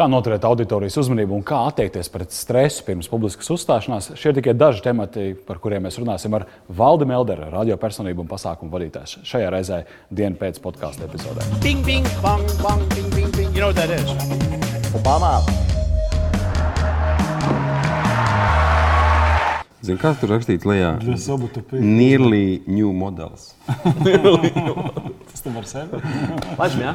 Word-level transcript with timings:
Kā 0.00 0.06
noturēt 0.08 0.46
auditorijas 0.48 0.94
uzmanību 1.02 1.34
un 1.36 1.42
kā 1.44 1.58
attiekties 1.68 2.08
pret 2.08 2.32
stresu 2.32 2.86
pirms 2.86 3.10
publiskas 3.12 3.50
uzstāšanās, 3.52 4.06
šie 4.16 4.30
ir 4.30 4.38
tikai 4.38 4.54
daži 4.56 4.80
temati, 4.86 5.26
par 5.44 5.60
kuriem 5.60 5.84
mēs 5.84 5.98
runāsim 6.00 6.32
ar 6.38 6.46
Valdi 6.72 7.04
Melderu, 7.10 7.50
radiopersonību 7.52 8.24
un 8.24 8.30
pasākumu 8.30 8.72
vadītāju. 8.72 9.26
Šajā 9.28 9.50
reizē 9.52 9.82
dienas 10.08 10.40
pēc 10.40 10.62
podkāstu 10.64 11.04
epizodē. 11.04 11.44
Bing, 11.60 11.84
bing, 11.84 12.08
bang, 12.24 12.48
bang, 12.62 12.86
bing, 12.94 13.12
bing, 13.12 13.28
bing. 13.36 13.52
You 13.52 13.60
know 13.60 13.74
what 13.74 13.76
that 13.76 13.92
is? 13.92 14.08
Obama. 14.96 15.36
Zini, 19.90 19.98
kas 19.98 20.20
tur 20.20 20.30
rakstīts 20.30 20.66
lejā? 20.68 20.92
Nearly 21.82 22.62
new 22.70 22.92
models. 22.94 23.54
Tas 25.30 25.42
tam 25.42 25.56
var 25.58 25.66
sevi. 25.66 25.98
Lažam, 26.58 26.84
jā. 26.84 26.92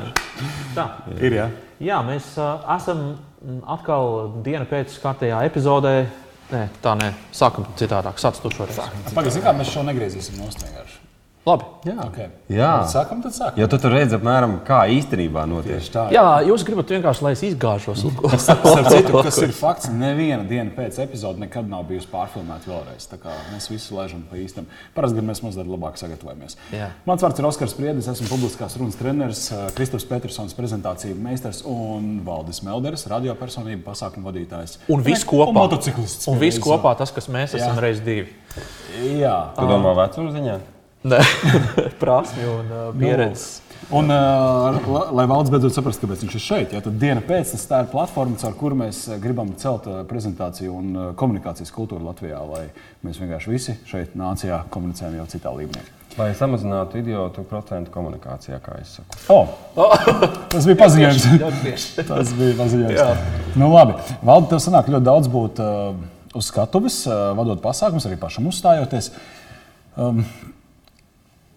Tā. 0.77 0.85
Ir, 1.19 1.35
jā. 1.41 1.47
Jā, 1.83 1.97
mēs 2.07 2.29
uh, 2.39 2.63
esam 2.77 3.01
mm, 3.43 3.59
atkal 3.75 4.31
dienu 4.45 4.63
pēc 4.69 4.95
kārtējā 5.03 5.41
epizodē. 5.49 5.95
Nē, 6.53 6.61
tā 6.79 6.93
nē, 6.95 7.09
sākam 7.35 7.67
citādāk. 7.75 8.21
Sāc 8.21 8.39
tu 8.39 8.53
šoreiz. 8.53 8.79
Pagaidzi, 9.11 9.43
kā 9.43 9.51
mēs 9.57 9.73
šo 9.73 9.83
negriezīsim 9.89 10.39
nost 10.39 10.63
vienkārši. 10.63 11.01
Labi. 11.45 11.65
Okay. 11.85 12.31
Jā. 12.49 12.71
Sākam, 12.89 13.19
tad 13.21 13.35
sākam. 13.35 13.59
Jo 13.61 13.67
tu 13.69 13.77
tur 13.77 13.93
redzi, 13.93 14.15
apmēram, 14.17 14.55
kā 14.65 14.79
īstenībā 14.89 15.43
notiek. 15.45 15.75
Tieši 15.77 15.91
tā. 15.93 16.05
Jā, 16.15 16.23
jūs 16.47 16.63
gribat 16.65 16.89
vienkārši, 16.89 17.21
lai 17.21 17.33
es 17.35 17.43
izgāžos. 17.45 18.01
Starp 18.41 18.65
citu, 18.89 19.13
kas 19.13 19.37
ir 19.45 19.53
fakts, 19.53 19.91
neviena 19.93 20.41
diena 20.49 20.73
pēc 20.73 20.97
epizode 21.05 21.43
nekad 21.43 21.69
nav 21.69 21.85
bijusi 21.91 22.09
pārfilmēta 22.09 22.71
vēlreiz. 22.71 23.05
Tā 23.11 23.19
kā 23.21 23.35
mēs 23.51 23.69
visi 23.69 23.93
lēžam 23.93 24.25
pa 24.25 24.41
īstam. 24.41 24.65
Parasti 24.97 25.27
mēs 25.29 25.43
mazliet 25.45 25.69
labāk 25.69 26.01
sagatavojamies. 26.01 26.57
Jā. 26.73 26.89
Mans 27.05 27.21
vārds 27.27 27.37
ir 27.37 27.49
Oskars 27.51 27.77
Priedis, 27.77 28.09
esmu 28.09 28.31
publiskās 28.33 28.79
runas 28.81 28.97
treneris, 28.97 29.45
Kristofers 29.77 30.09
Petersons, 30.09 30.57
prezentāciju 30.57 31.13
meistars 31.21 31.61
un 31.69 32.23
Valdis 32.25 32.65
Melders, 32.65 33.05
radiopersonība, 33.13 33.85
pasākumu 33.91 34.31
vadītājs. 34.31 34.79
Un 34.89 35.05
viss 35.05 35.29
kopā. 35.29 35.51
Un 35.53 35.61
motociklists. 35.61 36.25
Un 36.33 36.41
viss 36.41 36.57
kopā 36.57 36.97
tas, 36.97 37.13
kas 37.13 37.29
mēs 37.29 37.53
esam 37.53 37.77
Jā. 37.77 37.83
reiz 37.85 38.01
divi. 38.01 38.33
Jā. 39.19 39.43
Tu 39.53 39.69
domā, 39.69 39.93
vecuma 40.01 40.33
ziņā? 40.33 40.63
Nē, 41.05 41.19
prasmi 42.01 42.47
un 42.49 42.71
uh, 42.73 42.89
pieredzes. 42.97 43.61
Un, 43.93 44.09
uh, 44.09 44.79
la- 44.89 45.09
lai 45.13 45.25
valsts 45.29 45.51
beidzot 45.53 45.75
saprastu, 45.75 46.07
kāpēc 46.07 46.23
viņš 46.23 46.37
ir 46.39 46.41
šeit, 46.41 46.71
ja, 46.73 46.79
tad 46.81 46.95
diena 46.97 47.21
pēc 47.21 47.51
tam 47.53 47.65
tā 47.69 47.81
ir 47.83 47.89
platforma, 47.91 48.39
caur 48.41 48.55
kuru 48.57 48.77
mēs 48.79 49.03
uh, 49.11 49.19
gribam 49.21 49.51
celt 49.61 49.85
uh, 49.91 49.99
prezentāciju 50.09 50.73
un 50.73 50.87
uh, 50.95 51.11
komunikācijas 51.19 51.69
kultūru 51.75 52.07
Latvijā, 52.07 52.39
lai 52.49 52.63
mēs 53.05 53.19
vienkārši 53.21 53.53
visi 53.53 53.75
šeit 53.85 54.15
nācijā 54.17 54.63
komunicējam 54.73 55.19
jau 55.19 55.27
citā 55.35 55.53
līmenī. 55.53 55.85
Lai 56.15 56.31
samazinātu 56.33 56.97
idiotu 57.03 57.43
procentu 57.45 57.93
komunikācijā, 57.93 58.57
kā 58.63 58.79
es 58.81 58.95
saku. 58.97 59.19
Oh, 59.35 59.53
tas 60.49 60.65
bija 60.65 60.79
paziņojums. 60.79 61.29
tas 62.09 62.33
bija 62.39 62.57
paziņojums. 62.63 63.53
Nu, 63.59 63.69
labi. 63.75 63.99
Valdi, 64.25 64.49
tev 64.55 64.63
sanāk 64.63 64.89
ļoti 64.89 65.09
daudz 65.11 65.29
būt 65.29 65.61
uh, 65.61 65.93
uz 66.33 66.49
skatuves, 66.49 67.03
uh, 67.11 67.35
vadot 67.37 67.61
pasākumus, 67.61 68.07
arī 68.09 68.17
pašam 68.21 68.47
uzstājoties. 68.49 69.11
Um, 69.99 70.23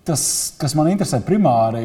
Tas, 0.09 0.23
kas 0.57 0.73
man 0.73 0.89
interesē 0.89 1.19
primāri, 1.21 1.83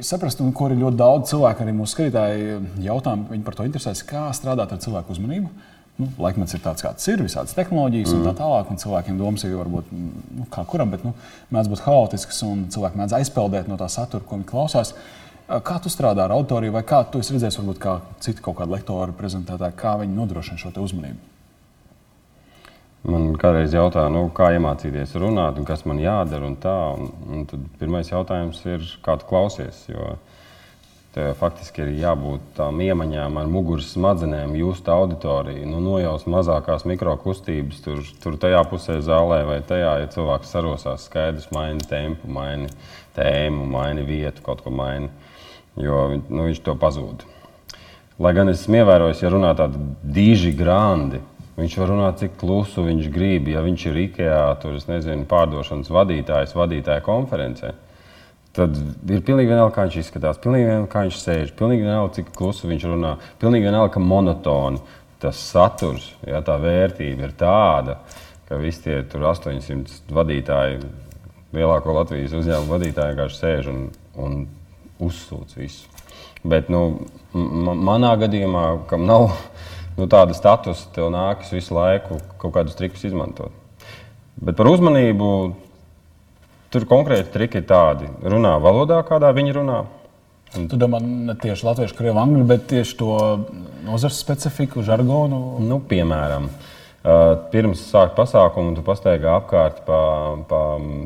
ir 0.00 0.04
saprast, 0.06 0.38
un 0.40 0.54
ko 0.56 0.70
arī 0.70 0.78
ļoti 0.80 0.96
daudz 0.96 1.28
cilvēku, 1.34 1.60
arī 1.60 1.74
mūsu 1.76 1.92
skatītāji 1.92 2.54
jautā, 2.86 3.12
viņi 3.28 3.44
par 3.44 3.58
to 3.58 3.66
interesēs, 3.68 4.00
kā 4.08 4.30
strādāt 4.36 4.72
ar 4.72 4.80
cilvēku 4.80 5.12
uzmanību. 5.12 5.50
Nu, 6.00 6.08
laikmets 6.22 6.56
ir 6.56 6.62
tāds, 6.64 6.80
kāds 6.80 7.04
ir, 7.12 7.20
visādas 7.20 7.52
tehnoloģijas 7.58 8.14
mm. 8.14 8.20
un 8.22 8.28
tā 8.30 8.32
tālāk. 8.38 8.70
Un 8.72 8.80
cilvēkiem 8.80 9.18
domas 9.20 9.44
ir 9.44 9.58
varbūt 9.58 9.90
nu, 9.92 10.46
kā 10.54 10.64
kuram, 10.70 10.94
bet 10.94 11.04
nu, 11.04 11.12
mēdz 11.52 11.68
būt 11.68 11.82
haotiskas 11.84 12.40
un 12.46 12.62
cilvēki 12.72 13.02
mēdz 13.02 13.18
aizpeldēt 13.18 13.68
no 13.68 13.76
tā 13.80 13.90
satura, 13.92 14.24
ko 14.24 14.38
viņi 14.38 14.48
klausās. 14.48 14.94
Kā 15.66 15.76
tu 15.84 15.92
strādā 15.92 16.24
ar 16.24 16.32
autoriju, 16.32 16.72
vai 16.78 16.86
kā 16.88 17.02
tu 17.12 17.20
esi 17.20 17.36
redzējis, 17.36 17.60
varbūt 17.60 17.82
kā 17.82 17.98
citi 18.24 18.40
kaut 18.40 18.56
kādi 18.62 18.72
lektori, 18.72 19.16
prezentētāji, 19.18 19.76
kā 19.82 19.98
viņi 20.00 20.16
nodrošina 20.16 20.62
šo 20.62 20.72
uzmanību? 20.80 21.29
Man 23.00 23.30
kādreiz 23.40 23.72
jautā, 23.72 24.02
nu, 24.12 24.26
kā 24.36 24.50
iemācīties 24.58 25.14
runāt, 25.22 25.56
un 25.56 25.64
kas 25.68 25.86
man 25.88 26.02
jādara. 26.02 26.44
Un 26.50 26.58
tā, 26.60 26.76
un, 26.96 27.08
un 27.32 27.46
tad 27.48 27.62
pirmais 27.80 28.10
jautājums 28.10 28.60
ir, 28.68 28.84
kā 29.04 29.16
tu 29.20 29.28
klausies. 29.30 29.86
Jo 29.88 30.18
tev 31.14 31.32
faktiski 31.40 31.82
ir 31.82 31.94
jābūt 32.04 32.52
tām 32.54 32.78
iemaņām 32.84 33.40
ar 33.40 33.48
muguras 33.50 33.88
smadzenēm, 33.96 34.52
just 34.60 34.86
auditoriju, 34.92 35.64
nu, 35.66 35.80
nojaust 35.82 36.28
mazākās 36.30 36.84
mikrokustības, 36.86 37.80
tur, 37.82 38.04
tur 38.22 38.36
tajā 38.38 38.60
pusē 38.70 39.00
zālē 39.02 39.40
vai 39.48 39.58
tajā, 39.66 39.96
ja 40.04 40.10
cilvēks 40.12 40.54
sarosās, 40.54 41.08
skaidrs, 41.08 41.48
maini 41.56 41.82
tempu, 41.90 42.30
maini 42.30 42.70
tēmu, 43.16 43.66
maini 43.72 44.06
vietu, 44.06 44.44
kaut 44.46 44.62
ko 44.62 44.70
maini. 44.74 45.10
Jo 45.80 46.06
nu, 46.20 46.44
viņš 46.46 46.62
to 46.66 46.76
pazūd. 46.78 47.26
Lai 48.20 48.34
gan 48.36 48.52
es 48.52 48.62
esmu 48.62 48.82
ievērojis, 48.82 49.24
ja 49.24 49.32
runā 49.32 49.50
tādi 49.58 49.80
diži 50.14 50.52
grandi, 50.54 51.22
viņš 51.60 51.76
var 51.80 51.92
runāt 51.92 52.20
cik 52.22 52.38
klusu 52.40 52.84
viņš 52.86 53.10
grib. 53.12 53.50
Ja 53.52 53.62
viņš 53.64 53.86
ir 53.90 54.00
IKEA, 54.06 54.42
tur 54.62 54.78
es 54.78 54.88
nezinu, 54.88 55.26
pārdošanas 55.30 55.92
vadītājs, 55.92 56.56
vadītāja 56.56 57.04
konferencē, 57.06 57.74
tad 58.56 58.76
ir 58.76 59.22
pilnīgi 59.26 59.52
vienalga, 59.52 59.74
kā 59.76 59.86
viņš 59.86 59.98
izskatās, 60.00 60.40
pilnīgi 60.42 60.66
vienalga, 60.68 60.90
kā 60.92 61.04
viņš 61.06 61.20
sēž, 61.20 61.52
pilnīgi 61.58 61.86
vienalga, 61.86 62.14
cik 62.18 62.32
klusu 62.36 62.70
viņš 62.70 62.88
runā, 62.90 63.14
pilnīgi 63.42 63.68
vienalga, 63.68 63.92
ka 63.94 64.02
monotoni 64.02 64.82
tas 65.20 65.38
saturs, 65.50 66.08
ja 66.26 66.40
tā 66.44 66.56
vērtība 66.60 67.28
ir 67.28 67.36
tāda, 67.38 67.98
ka 68.48 68.58
visi 68.58 68.86
tie 68.86 69.02
tur 69.10 69.28
800 69.30 70.14
vadītāji, 70.16 70.80
lielāko 71.54 71.94
Latvijas 71.94 72.34
uzņēmumu 72.38 72.72
vadītāji 72.72 73.14
vienkārši 73.14 73.40
sēž 73.42 73.70
un, 73.70 73.82
un 74.16 74.40
uzsūc 75.04 75.54
visu. 75.58 75.90
Bet 76.40 76.70
nu, 76.72 77.02
manā 77.34 78.14
gadījumā, 78.20 78.64
kam 78.88 79.04
nav 79.08 79.28
nu, 80.00 80.08
tāda 80.10 80.36
statusa, 80.36 80.88
tev 80.94 81.10
nākas 81.12 81.52
visu 81.52 81.76
laiku 81.76 82.20
kaut 82.40 82.54
kādus 82.56 82.78
trikus 82.78 83.04
izmantot. 83.06 83.52
Bet 84.40 84.56
par 84.56 84.70
uzmanību 84.70 85.30
tur 86.72 86.86
konkrēti 86.88 87.32
triki 87.34 87.60
ir 87.60 87.66
tādi. 87.68 88.08
Runā 88.24 88.54
valodā, 88.62 89.02
kādā 89.06 89.32
viņi 89.36 89.56
runā. 89.58 89.80
Tu 90.50 90.78
domā 90.78 90.98
ne 91.02 91.36
tieši 91.38 91.66
latviešu, 91.66 91.94
krievu, 91.94 92.18
angļu, 92.18 92.42
bet 92.48 92.64
tieši 92.72 92.96
to 92.98 93.14
nozares 93.86 94.18
specifiku, 94.18 94.82
žargonu. 94.86 95.60
Nu, 95.62 95.78
piemēram, 95.86 96.48
uh, 96.50 97.36
pirms 97.52 97.84
sākt 97.92 98.16
pasākumu, 98.16 98.74
tu 98.74 98.82
pastaigā 98.86 99.36
apkārt 99.38 99.84
pa, 99.86 100.00
pa, 100.50 100.62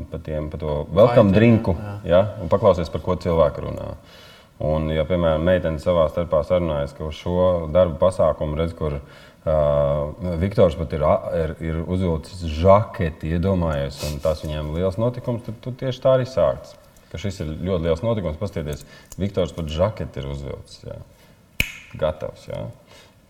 pa, 0.09 0.21
tiem, 0.25 0.49
pa 0.49 0.61
to 0.61 0.79
welcome 0.89 1.29
Vaitiem, 1.29 1.35
drinku 1.35 1.75
ja, 2.07 2.23
un 2.41 2.49
paklausies, 2.49 2.89
par 2.93 3.05
ko 3.05 3.19
cilvēki 3.21 3.67
runā. 3.67 3.91
Un, 4.63 4.87
ja, 4.93 5.03
piemēram, 5.03 5.43
meitene 5.43 5.81
savā 5.83 6.05
starpā 6.07 6.39
sarunājas, 6.47 6.93
ka 6.95 7.09
uz 7.09 7.17
šo 7.19 7.67
darbu 7.75 7.97
pasākumu 7.99 8.55
redz, 8.55 8.71
kur 8.77 9.01
uh, 9.01 10.37
Viktors 10.39 10.77
pat 10.79 10.95
ir, 10.95 11.03
ir, 11.41 11.53
ir 11.59 11.81
uzvilcis 11.83 12.45
žaketi, 12.61 13.33
iedomājies, 13.35 13.99
un 14.07 14.21
tas 14.23 14.45
viņiem 14.45 14.71
ir 14.71 14.79
liels 14.79 14.99
notikums, 15.01 15.43
tad 15.43 15.59
tu 15.63 15.75
tieši 15.75 16.03
tā 16.05 16.15
arī 16.15 16.29
sākts. 16.29 16.77
Ka 17.11 17.19
šis 17.19 17.41
ir 17.43 17.51
ļoti 17.67 17.87
liels 17.87 18.01
notikums. 18.03 18.39
Paskatieties, 18.39 18.87
Viktors 19.19 19.53
pat 19.55 19.69
žaketi 19.71 20.23
ir 20.23 20.31
uzvilcis. 20.31 20.81
Jā. 20.87 20.97
Gatavs. 21.99 22.47
Jā. 22.49 22.63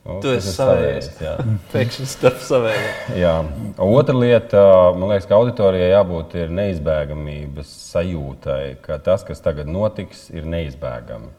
Nu, 0.05 0.19
Tu 0.21 0.35
esi 0.37 0.51
savējais. 0.53 1.07
Pēkšņi 1.73 2.03
starp 2.05 2.37
saviem. 2.45 2.83
Jā. 3.17 3.39
Otra 3.81 4.13
lieta, 4.13 4.61
man 4.93 5.09
liekas, 5.09 5.25
ka 5.25 5.39
auditorijai 5.39 5.87
jābūt 5.95 6.35
ir 6.43 6.53
neizbēgamības 6.53 7.71
sajūtai, 7.87 8.75
ka 8.85 8.99
tas, 9.01 9.25
kas 9.25 9.41
tagad 9.41 9.71
notiks, 9.71 10.27
ir 10.29 10.45
neizbēgami. 10.45 11.31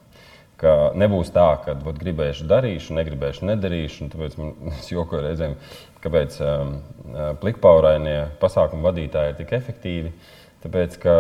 Ka 0.59 0.73
nebūs 0.99 1.31
tā, 1.31 1.47
ka 1.63 1.77
vat, 1.85 2.01
gribēšu 2.01 2.49
darīšu, 2.51 2.97
negribēšu 2.99 3.47
nedarīšu. 3.53 4.09
Tāpēc 4.17 4.35
man 4.41 4.55
jokoju 4.97 5.23
reizēm, 5.29 5.55
kāpēc 6.03 6.41
um, 6.43 6.75
plikpaurainie 7.45 8.19
pasākumu 8.43 8.89
vadītāji 8.89 9.35
ir 9.37 9.41
tik 9.45 9.55
efektīvi. 9.61 10.15
Tāpēc, 10.65 10.97
ka, 10.99 11.13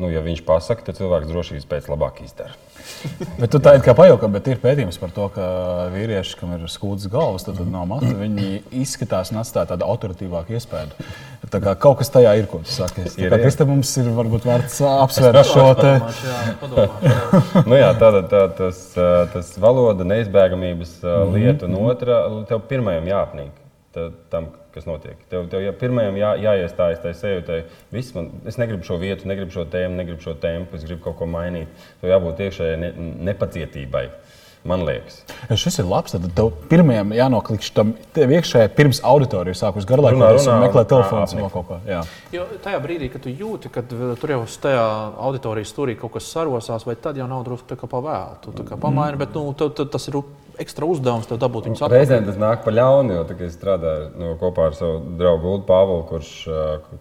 nu, 0.00 0.08
ja 0.08 0.22
viņš 0.24 0.44
pasakā, 0.46 0.84
tad 0.86 0.96
cilvēks 1.00 1.28
drošības 1.28 1.66
pēc 1.68 1.88
labāk 1.92 2.22
izdara. 2.24 2.54
Bet 3.40 3.50
tu 3.52 3.58
tā 3.64 3.72
kā 3.84 3.94
pajaukā, 3.96 4.28
bet 4.32 4.46
ir 4.52 4.58
pētījums 4.60 4.98
par 5.00 5.10
to, 5.14 5.26
ka 5.32 5.44
vīrieši, 5.92 6.34
kam 6.36 6.50
ir 6.56 6.66
skūdas 6.68 7.08
galvas, 7.12 7.46
tad, 7.46 7.56
tad 7.56 7.68
nav 7.72 7.86
matu, 7.88 8.10
viņi 8.16 8.60
izskatās 8.82 9.32
un 9.32 9.40
atstāja 9.40 9.70
tādu 9.72 9.86
autoritīvāku 9.88 10.52
iespēju. 10.56 11.06
Tā 11.52 11.60
kā 11.64 11.74
kaut 11.80 11.98
kas 12.00 12.12
tajā 12.12 12.34
ir, 12.40 12.46
ko 12.50 12.60
tu 12.64 12.72
saki. 12.72 13.04
Tā 13.08 13.24
Ir, 13.24 13.30
kā 13.32 13.38
ir. 13.38 13.44
Krista 13.46 13.66
mums 13.68 13.90
ir 14.00 14.08
varbūt 14.16 14.46
vērts 14.48 14.78
apsvērt 14.88 15.48
šo 15.48 15.66
te. 15.80 15.94
Nu, 17.64 17.76
jā, 17.78 17.90
tāda, 18.00 18.22
tā, 18.30 18.42
tas, 18.58 18.80
ā, 18.96 19.10
tas 19.32 19.52
valoda 19.60 20.06
neizbēgamības 20.08 20.96
ā, 21.04 21.16
lieta, 21.34 21.68
un 21.68 21.76
otra, 21.88 22.20
tev 22.48 22.64
pirmajam 22.70 23.08
jāapnīk 23.10 23.52
ta- 23.96 24.10
tam, 24.32 24.50
kas 24.74 24.88
notiek. 24.88 25.18
Tev, 25.30 25.48
tev 25.52 25.64
jā, 25.64 25.72
pirmajam 25.78 26.18
jā, 26.20 26.34
jāiestājas 26.44 27.02
tajā 27.04 27.18
sajūtai, 27.20 27.58
viss 27.94 28.14
man, 28.16 28.30
es 28.50 28.58
negribu 28.60 28.86
šo 28.86 28.98
vietu, 29.02 29.28
negribu 29.30 29.54
šo 29.54 29.66
tēmu, 29.70 29.98
negribu 30.00 30.24
šo 30.24 30.36
tempu, 30.42 30.78
es 30.78 30.86
gribu 30.86 31.04
kaut 31.06 31.20
ko 31.20 31.30
mainīt. 31.30 31.84
Tev 32.02 32.14
jābūt 32.14 32.42
iekšējai 32.48 32.80
ne, 32.82 32.94
nepacietībai. 33.30 34.08
Man 34.64 34.80
liekas, 34.80 35.18
Šis 35.60 35.76
ir 35.82 35.84
labs. 35.84 36.14
Tad 36.14 36.24
tev 36.32 36.46
pirmajam 36.70 37.10
jānoklikšķi 37.12 37.72
tam 37.76 37.90
tev 38.16 38.30
iekšējā 38.32 38.70
pirms 38.72 39.02
auditorijas 39.04 39.60
sākus 39.60 39.84
Runā, 39.84 39.90
garlaikoties 39.90 40.46
un 40.46 40.54
runā, 40.54 40.62
meklēt 40.62 40.88
telefonu 40.88 41.42
no 41.42 41.50
kaut 41.52 41.66
kā. 41.68 41.78
Jā. 41.84 41.98
Jo 42.32 42.46
tajā 42.64 42.78
brīdī, 42.80 43.10
kad 43.12 43.26
tu 43.26 43.32
jūti, 43.32 43.68
ka 43.74 43.84
tur 43.84 44.32
jau 44.32 44.40
uz 44.46 44.56
tajā 44.62 44.86
auditorijas 45.26 45.68
stūrī 45.74 45.98
kaut 46.00 46.14
kas 46.16 46.30
sarosās, 46.32 46.86
vai 46.88 46.96
tad 46.96 47.20
jau 47.20 47.28
nav 47.28 47.44
drusku 47.44 47.68
tā 47.74 47.76
kā 47.76 47.90
pavēlu. 47.92 48.40
Tu 48.46 48.56
tā 48.56 48.64
kā 48.70 48.80
pamaini, 48.80 49.20
bet 49.20 49.36
nu, 49.36 49.52
tev, 49.52 49.74
tev, 49.76 49.90
tas 49.92 50.08
ir 50.08 50.16
ekstra 50.62 50.86
uzdevums 50.88 51.26
tev 51.28 51.38
dabūt 51.42 51.68
viņus 51.68 51.82
atpakaļ. 51.82 51.98
Reizēm 51.98 52.28
tas 52.28 52.38
nāk 52.40 52.62
par 52.66 52.76
ļaunu, 52.76 53.16
jo 53.16 53.24
es 53.46 53.56
strādāju 53.56 54.06
nu, 54.20 54.30
kopā 54.40 54.68
ar 54.70 54.78
savu 54.78 55.00
draugu 55.18 55.50
Ulu 55.54 55.64
Pāvelu, 55.68 56.04
kurš, 56.10 56.30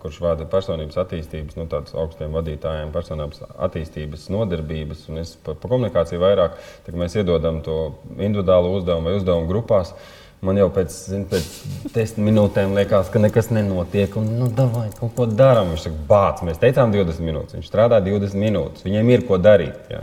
kurš 0.02 0.20
vada 0.24 0.48
personības 0.50 1.00
attīstības, 1.04 1.60
nu, 1.60 1.68
tādus 1.72 1.96
augstiem 2.00 2.34
vadītājiem, 2.36 2.92
personības 2.96 3.46
attīstības 3.54 4.28
nodarbības. 4.34 5.06
Un 5.12 5.22
es 5.24 5.36
par, 5.46 5.60
par 5.62 5.76
komunikāciju 5.76 6.24
vairāk, 6.24 6.60
mēs 6.94 7.20
iedodam 7.20 7.62
to 7.66 7.80
individuālu 8.18 8.76
uzdevumu 8.80 9.12
vai 9.12 9.18
uzdevumu 9.22 9.50
grupās. 9.52 9.96
Man 10.44 10.58
jau 10.60 10.68
pēc, 10.76 10.92
zin, 11.08 11.22
pēc 11.32 11.46
desmit 11.94 12.26
minūtēm 12.28 12.74
liekas, 12.76 13.08
ka 13.14 13.22
nekas 13.24 13.48
nenotiek. 13.56 14.18
Un, 14.20 14.28
nu, 14.42 14.50
davai, 14.52 14.90
kaut 14.98 15.14
ko 15.16 15.28
darām. 15.30 15.72
Viņš 15.72 15.86
saka, 15.86 16.02
bāc, 16.10 16.42
mēs 16.44 16.60
teicām 16.60 16.92
20 16.92 17.24
minūtes. 17.24 17.56
Viņš 17.56 17.70
strādā 17.72 18.02
20 18.04 18.42
minūtes. 18.42 18.84
Viņiem 18.84 19.14
ir 19.14 19.24
ko 19.30 19.40
darīt. 19.40 19.78
Jā. 19.94 20.02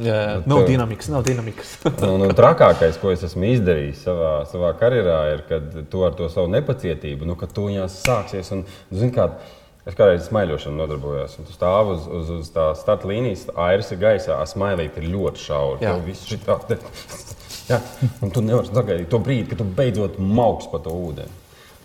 Jā, 0.00 0.14
jā. 0.16 0.36
Nav 0.48 0.62
dinamikas, 0.64 1.08
nav 1.12 1.24
dinamikas. 1.26 1.74
Un, 2.06 2.22
un 2.28 2.34
trakākais, 2.36 2.96
ko 3.02 3.10
es 3.12 3.24
esmu 3.28 3.44
izdarījis 3.50 4.04
savā, 4.06 4.30
savā 4.48 4.70
karjerā, 4.80 5.18
ir, 5.34 5.42
kad 5.50 5.74
tu 5.92 6.04
ar 6.06 6.14
to 6.16 6.30
savu 6.32 6.48
nepacietību, 6.54 7.28
nu, 7.28 7.36
kad 7.36 7.52
tu 7.52 7.66
viņās 7.68 7.98
sāksies. 8.06 8.48
Un, 8.56 8.62
zin, 8.88 9.12
kā, 9.12 9.26
es 9.84 9.98
kādreiz 9.98 10.24
smaiļošanu 10.30 10.80
nodarbojos, 10.80 11.36
un 11.42 11.48
tu 11.50 11.52
stāv 11.56 11.92
uz, 11.96 12.06
uz, 12.08 12.30
uz 12.40 12.48
tā 12.54 12.70
starta 12.80 13.10
līnijas, 13.10 13.44
airis 13.68 13.92
ir 13.92 14.00
gaisā, 14.00 14.38
smailīt 14.48 14.96
ir 15.02 15.10
ļoti 15.12 15.44
šauri. 15.44 15.84
Jā. 15.84 15.92
Viss 16.06 16.24
šitā 16.30 16.56
te- 16.70 16.80
Jā, 17.70 17.78
un 18.24 18.32
tu 18.34 18.40
nevari 18.42 18.72
sagaidīt 18.72 19.10
to 19.12 19.20
brīdi, 19.22 19.50
kad 19.52 19.60
tu 19.60 19.66
beidzot 19.76 20.16
mauks 20.18 20.66
pa 20.72 20.80
to 20.82 20.90
ūdeni. 20.98 21.30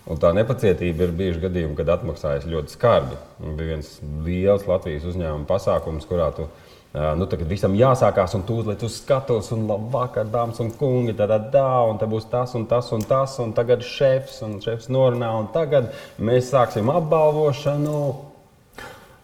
Un 0.08 0.16
tā 0.16 0.30
nepacietība 0.32 1.04
ir 1.04 1.12
bijuši 1.12 1.42
gadījumi, 1.42 1.76
kad 1.76 1.90
atmaksājas 1.92 2.46
ļoti 2.48 2.72
skarbi. 2.72 3.18
Un 3.44 3.58
bija 3.58 3.74
viens 3.76 3.90
liels 4.24 4.64
Latvijas 4.66 5.04
uzņēmuma 5.10 5.44
pasākums, 5.50 6.06
kurā 6.08 6.30
tu 6.34 6.46
ā, 6.48 6.48
nu, 6.92 7.26
tagad 7.28 7.50
visam 7.50 7.74
jāsākās, 7.76 8.34
un 8.38 8.44
tūlīt 8.48 8.82
uz 8.86 8.96
skatuves, 9.02 9.50
un 9.54 9.66
labvakar, 9.68 10.28
dāmas 10.32 10.60
un 10.64 10.70
kungi, 10.78 11.14
tādā 11.18 11.36
dā, 11.52 11.68
un 11.90 12.00
te 12.00 12.08
būs 12.08 12.28
tas 12.32 12.54
un 12.56 12.64
tas 12.70 12.88
un 12.96 13.04
tas, 13.04 13.36
un 13.44 13.52
tagad 13.56 13.84
šefs, 13.84 14.40
un 14.46 14.56
šefs 14.64 14.88
norunā, 14.92 15.30
un 15.36 15.50
tagad 15.54 15.92
mēs 16.16 16.52
sāksim 16.54 16.90
apbalvošanu. 16.94 18.00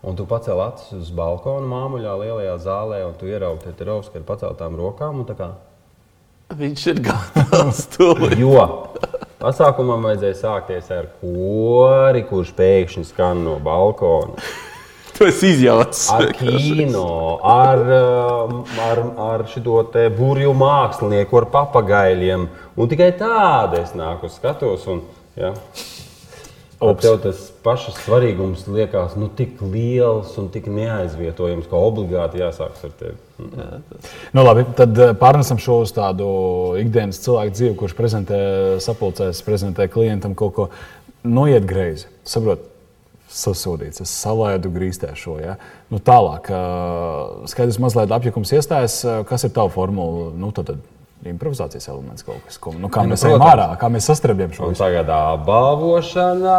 Un 0.04 0.16
tu 0.18 0.26
pacēli 0.28 0.60
acis 0.60 0.98
uz 0.98 1.12
balkona 1.16 1.64
māmuļā, 1.64 2.18
lielajā 2.20 2.58
zālē, 2.66 2.98
un 3.08 3.14
tu 3.16 3.30
ieraugi 3.30 3.70
Teterovsku 3.70 4.20
ar 4.20 4.26
paceltām 4.28 4.76
rokām. 4.76 5.24
tā 5.24 5.38
kā 5.38 5.54
Viņš 6.54 6.82
ir 6.92 7.00
gatavs 7.06 7.86
tūlīt. 7.96 8.36
Jo 8.36 8.66
pasākumam 9.40 10.04
vajadzēja 10.08 10.36
sākties 10.38 10.92
ar 10.94 11.08
kori, 11.20 12.24
kurš 12.28 12.52
pēkšņi 12.56 13.08
skan 13.10 13.42
no 13.46 13.58
balkona. 13.64 14.44
Tu 15.18 15.26
esi 15.30 15.52
izjaucis. 15.54 16.08
Ar 16.10 16.32
kino, 16.34 17.38
ar, 17.46 17.82
um, 18.48 18.62
ar, 18.82 19.02
ar 19.30 19.44
šo 19.50 19.62
burbuļu 19.94 20.54
mākslinieku, 20.58 21.38
ar 21.38 21.50
papagaļiem. 21.52 22.48
Un 22.74 22.90
tikai 22.90 23.12
tāda 23.18 23.84
es 23.84 23.94
nāku 23.94 24.26
uz 24.26 24.34
skatuves. 24.40 24.88
Un, 24.90 25.04
ja, 25.38 25.52
tev 27.00 27.20
tas 27.22 27.46
pašs 27.64 28.00
svarīgums 28.02 28.66
liekas 28.68 29.14
nu, 29.20 29.30
tik 29.38 29.62
liels 29.62 30.34
un 30.40 30.50
tik 30.52 30.66
neaizvietojams, 30.72 31.70
ka 31.70 31.78
obligāti 31.78 32.42
jāsākas 32.42 32.84
ar 32.88 32.98
tevi. 32.98 33.16
Nu, 34.34 34.42
labi, 34.42 34.66
tad 34.76 34.98
eh, 34.98 35.14
pārnesam 35.18 35.62
šo 35.62 35.80
uz 35.86 35.94
tādu 35.94 36.26
ikdienas 36.82 37.22
cilvēku 37.24 37.54
dzīvi, 37.54 37.78
kurš 37.80 37.96
prezentē 37.98 38.42
sapulcēs, 38.84 39.42
prezentē 39.46 39.88
klientam 39.90 40.36
kaut 40.38 40.58
ko 40.58 40.68
noiet 41.24 41.64
greizi. 41.70 42.10
Saprot, 42.28 42.73
sasūdīts, 43.34 44.02
es 44.04 44.12
salaidu 44.22 44.70
grīstē 44.74 45.12
šo. 45.18 45.36
Ja? 45.42 45.56
Nu, 45.92 46.00
tālāk, 46.02 46.50
skaidrs, 47.50 47.80
mazliet 47.82 48.14
apjukums 48.14 48.54
iestājas. 48.54 49.00
Kas 49.28 49.46
ir 49.46 49.54
tava 49.56 49.72
formula? 49.74 50.30
Nu, 50.38 50.52
tad, 50.54 50.70
tad 50.70 51.28
improvizācijas 51.28 51.88
elements 51.92 52.26
kaut 52.26 52.42
kas, 52.46 52.58
ko, 52.60 52.74
nu, 52.76 52.90
kā 52.92 53.04
Nu, 53.04 53.14
mēs 53.14 53.24
ejam 53.26 53.44
ārā, 53.44 53.70
kā 53.80 53.88
mēs 53.92 54.08
sastrēbjam 54.10 54.52
šo 54.56 54.68
Un 54.68 54.74
visu. 54.74 54.84
tagad 54.84 55.10
apbalvošana, 55.14 56.58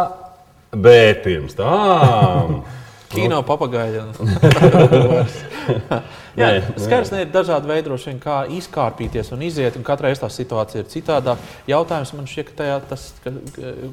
bet 0.74 1.22
pirms 1.26 1.56
tam. 1.58 2.60
Kino 3.16 3.38
papagaļa. 3.46 4.08
Jā, 6.40 6.48
ka 6.90 6.98
ir 7.20 7.30
dažādi 7.32 7.70
veidi, 7.70 7.92
vien, 7.92 8.18
kā 8.20 8.40
izkārpīties 8.58 9.30
un 9.32 9.44
iziet. 9.46 9.78
Un 9.78 9.86
katrai 9.86 10.12
tā 10.18 10.28
situācija 10.32 10.82
ir 10.82 10.90
citādāka. 10.92 11.54
Jautājums 11.70 12.12
man 12.16 12.28
šķiet, 12.28 12.50
ka, 12.50 12.56
tajā, 12.60 12.80
tas, 12.90 13.06
ka 13.24 13.32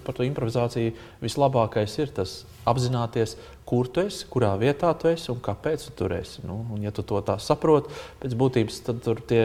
par 0.03 0.17
to 0.17 0.25
improvizāciju 0.27 0.95
vislabākais 1.23 1.95
ir 2.01 2.11
tas 2.15 2.41
apzināties, 2.69 3.35
kur 3.67 3.87
tu 3.87 4.01
esi, 4.03 4.25
kurā 4.29 4.51
vietā 4.59 4.89
tu 4.99 5.07
esi 5.07 5.29
un 5.31 5.37
kāpēc 5.43 5.85
tu 5.87 5.93
tur 6.03 6.11
esi. 6.17 6.41
Nu, 6.45 6.57
un, 6.75 6.81
ja 6.83 6.91
tu 6.93 7.01
to 7.07 7.21
tā 7.25 7.37
saproti, 7.41 7.93
pēc 8.19 8.33
būtības, 8.37 8.79
tad 8.85 8.99
tur 9.05 9.21
tie, 9.29 9.39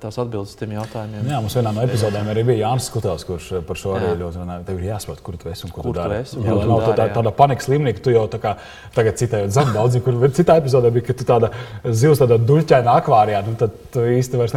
tās 0.00 0.18
atbildes 0.22 0.54
tiem 0.58 0.76
jautājumiem. 0.76 1.26
Jā, 1.32 1.40
mums 1.42 1.56
vienā 1.58 1.72
no 1.74 1.82
epizodēm 1.84 2.30
arī 2.30 2.44
bija 2.46 2.68
Jānis 2.68 2.86
Skutels, 2.90 3.26
kurš 3.26 3.48
eh, 3.58 3.64
par 3.66 3.80
šo 3.80 3.96
arī 3.98 4.12
Jā. 4.12 4.18
ļoti 4.22 4.40
runāja. 4.42 4.64
Tev 4.70 4.78
ir 4.78 4.86
jāsaprot, 4.92 5.22
kur 5.26 5.38
tu 5.42 5.50
esi 5.50 5.66
un 5.66 5.74
ko 5.74 5.82
Kur 5.82 5.90
tu 5.90 5.96
tu 5.98 6.04
dari. 6.04 6.20
esi 6.22 6.38
un 6.38 6.46
Jā, 6.46 6.54
tu 6.62 6.70
nav 6.70 6.84
tā, 6.86 6.94
dari, 7.02 7.10
jā. 7.12 7.16
tāda 7.18 7.34
panikas 7.42 7.68
līmenī, 7.72 7.94
ka 7.98 8.04
tu 8.06 8.14
jau 8.14 8.24
tā 8.30 8.40
kā 8.46 8.54
tagad 8.96 9.18
citējot 9.20 9.54
zem 9.58 9.74
daudzi, 9.74 10.04
kur 10.06 10.22
citā 10.38 10.56
epizodē 10.62 10.94
bija, 10.94 11.08
ka 11.10 11.18
tu 11.20 11.28
tāda 11.28 11.50
zivs 11.90 12.22
tādā 12.22 12.38
duļķainā 12.38 12.96
akvārijā, 13.02 13.42
nu 13.50 13.58
tad 13.60 13.74
tu 13.92 14.06
īsti 14.14 14.40
vairs 14.40 14.54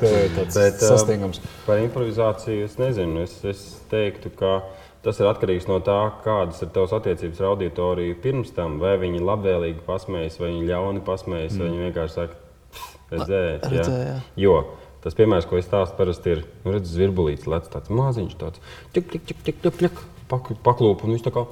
ka 0.00 0.06
Tev 0.08 0.18
ir 0.24 0.34
tāds 0.40 0.58
Bet, 0.58 0.80
ā, 0.80 0.90
sasniegums. 0.96 1.44
Par 1.68 1.84
improvizāciju 1.84 2.64
es 2.64 2.80
nezinu. 2.80 3.22
Es, 3.28 3.36
es 3.44 3.64
teiktu, 3.92 4.32
ka 4.40 4.58
tas 5.04 5.20
ir 5.22 5.30
atkarīgs 5.30 5.68
no 5.70 5.78
tā, 5.84 5.98
kādas 6.24 6.60
ir 6.64 6.72
tavas 6.74 6.96
attiecības 6.98 7.40
ar 7.42 7.52
auditoriju 7.52 8.18
pirms 8.24 8.52
tam. 8.56 8.80
Vai 8.82 8.96
viņi 9.02 9.22
labvēlīgi 9.22 9.86
pasmējas, 9.86 10.40
vai 10.42 10.52
viņi 10.52 10.68
ļauni 10.72 11.06
pasmējas, 11.06 11.54
mm. 11.54 11.62
vai 11.62 11.70
viņi 11.70 11.86
vienkārši 11.86 12.16
saka, 12.18 12.84
redzēji. 13.14 13.56
redzēju, 13.64 14.04
jā. 14.10 14.20
Jo 14.44 14.60
tas 15.04 15.16
piemērs, 15.18 15.46
ko 15.48 15.58
es 15.58 15.66
stāstu, 15.68 15.96
parasti 15.98 16.34
ir 16.34 16.44
nu, 16.64 16.74
redz, 16.74 16.90
zvirbulīts, 16.92 17.48
lec 17.50 17.68
tāds 17.72 17.90
maziņš, 17.94 18.36
tāds 18.40 18.62
tik, 18.92 19.10
tik, 19.12 19.26
tik, 19.30 19.42
tik, 19.46 19.60
tik, 19.62 19.76
tik, 19.78 20.00
pak, 20.30 20.52
paklūp, 20.64 21.04
un 21.04 21.14
viņš 21.14 21.26
tā 21.28 21.34
kā 21.34 21.44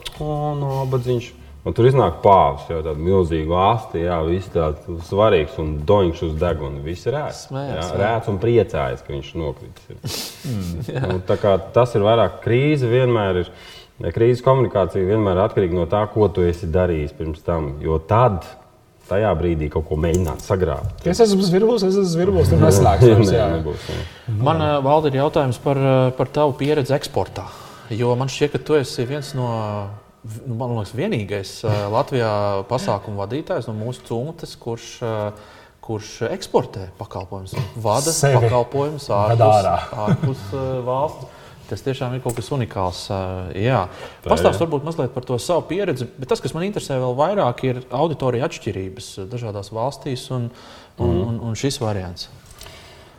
nābadziņš. 0.61 1.33
Un 1.67 1.75
tur 1.75 1.89
iznāk 1.89 2.21
pāvis, 2.23 2.69
jau 2.71 2.79
tāda 2.79 3.01
milzīga 3.03 3.63
asti, 3.73 4.05
jā, 4.05 4.21
viss 4.29 4.53
tāds 4.55 4.87
svarīgs 5.09 5.57
un 5.59 5.73
doņš 5.89 6.21
uz 6.29 6.37
deguna. 6.39 6.79
Viss 6.85 7.09
ir 7.09 7.17
rēts. 7.17 7.49
Smējās, 7.49 7.89
jā, 7.91 7.97
rēts 8.05 8.31
un 8.31 8.39
priecājas, 8.43 9.03
ka 9.03 9.11
viņš 9.17 9.33
nokritis. 9.41 10.29
ir. 10.51 11.01
Nu, 11.07 11.19
tā 11.27 11.39
kā 11.41 11.57
tas 11.75 11.95
ir 11.99 12.05
vairāk 12.07 12.41
krīze, 12.45 12.89
vienmēr 12.91 13.43
ir. 13.45 13.51
Krīzes 14.13 14.45
komunikācija 14.45 15.09
vienmēr 15.09 15.39
ir 15.39 15.47
atkarīga 15.47 15.79
no 15.79 15.87
tā, 15.89 16.03
ko 16.13 16.29
tu 16.29 16.45
esi 16.45 16.69
darījis 16.69 17.15
pirms 17.17 17.41
tam. 17.47 17.71
Jo 17.81 17.97
tad, 18.05 18.45
tajā 19.09 19.31
brīdī, 19.39 19.69
kaut 19.73 19.87
ko 19.89 19.99
mēģināt 20.01 20.43
sagrābt. 20.45 21.07
Es 21.09 21.21
esmu 21.23 21.45
zvirbulis, 21.47 21.85
es 21.87 21.95
esmu 21.95 22.11
zvirbulis, 22.13 22.51
tur 22.51 22.61
Nē, 22.63 22.73
jā. 23.31 23.47
nebūs, 23.57 23.87
jā. 23.89 24.01
Man, 24.35 24.63
uh, 24.63 24.79
Valdi, 24.85 25.13
ir 25.13 25.23
jautājums 25.23 25.61
par, 25.63 25.81
uh, 25.81 26.09
par 26.17 26.31
tavu 26.35 26.57
pieredzi 26.59 26.95
eksportā. 26.97 27.47
Jo 27.95 28.17
man 28.19 28.31
šķiet, 28.33 28.57
ka 28.57 28.63
tu 28.67 28.79
esi 28.81 29.07
viens 29.07 29.31
no. 29.39 29.49
nu, 30.43 30.57
Man 30.59 30.75
liekas, 30.75 30.95
vienīgais 30.99 31.51
Latvijā 31.93 32.31
pasākumu 32.67 33.21
vadītājs 33.23 33.69
no 33.71 33.77
mūsu 33.79 34.03
cūmutes, 34.09 34.57
kurš, 34.59 34.89
uh, 35.07 35.55
kurš 35.87 36.11
eksportē 36.29 36.91
pakalpojumus, 36.99 37.55
vada 37.83 38.15
Sevi 38.15 38.43
pakalpojumus 38.43 39.09
ārpus, 39.15 39.73
ārpus 40.07 40.47
uh, 40.53 40.69
valsts. 40.87 41.33
Tas 41.67 41.83
tiešām 41.83 42.13
ir 42.15 42.21
kaut 42.23 42.37
kas 42.39 42.47
unikāls. 42.55 42.99
Jā, 43.59 43.81
pastāstiet 44.23 44.63
varbūt 44.63 44.85
mazliet 44.87 45.11
par 45.11 45.25
to 45.27 45.35
savu 45.43 45.65
pieredzi. 45.67 46.07
Bet 46.15 46.31
tas, 46.31 46.39
kas 46.39 46.55
man 46.55 46.63
interesē 46.63 47.01
vēl 47.03 47.17
vairāk, 47.19 47.65
ir 47.67 47.81
auditorija 47.91 48.47
atšķirības 48.47 49.09
uh, 49.17 49.29
dažādās 49.33 49.73
valstīs 49.75 50.29
un, 50.37 50.47
un, 51.03 51.17
un, 51.25 51.41
un 51.49 51.59
šis 51.59 51.81
variants. 51.83 52.29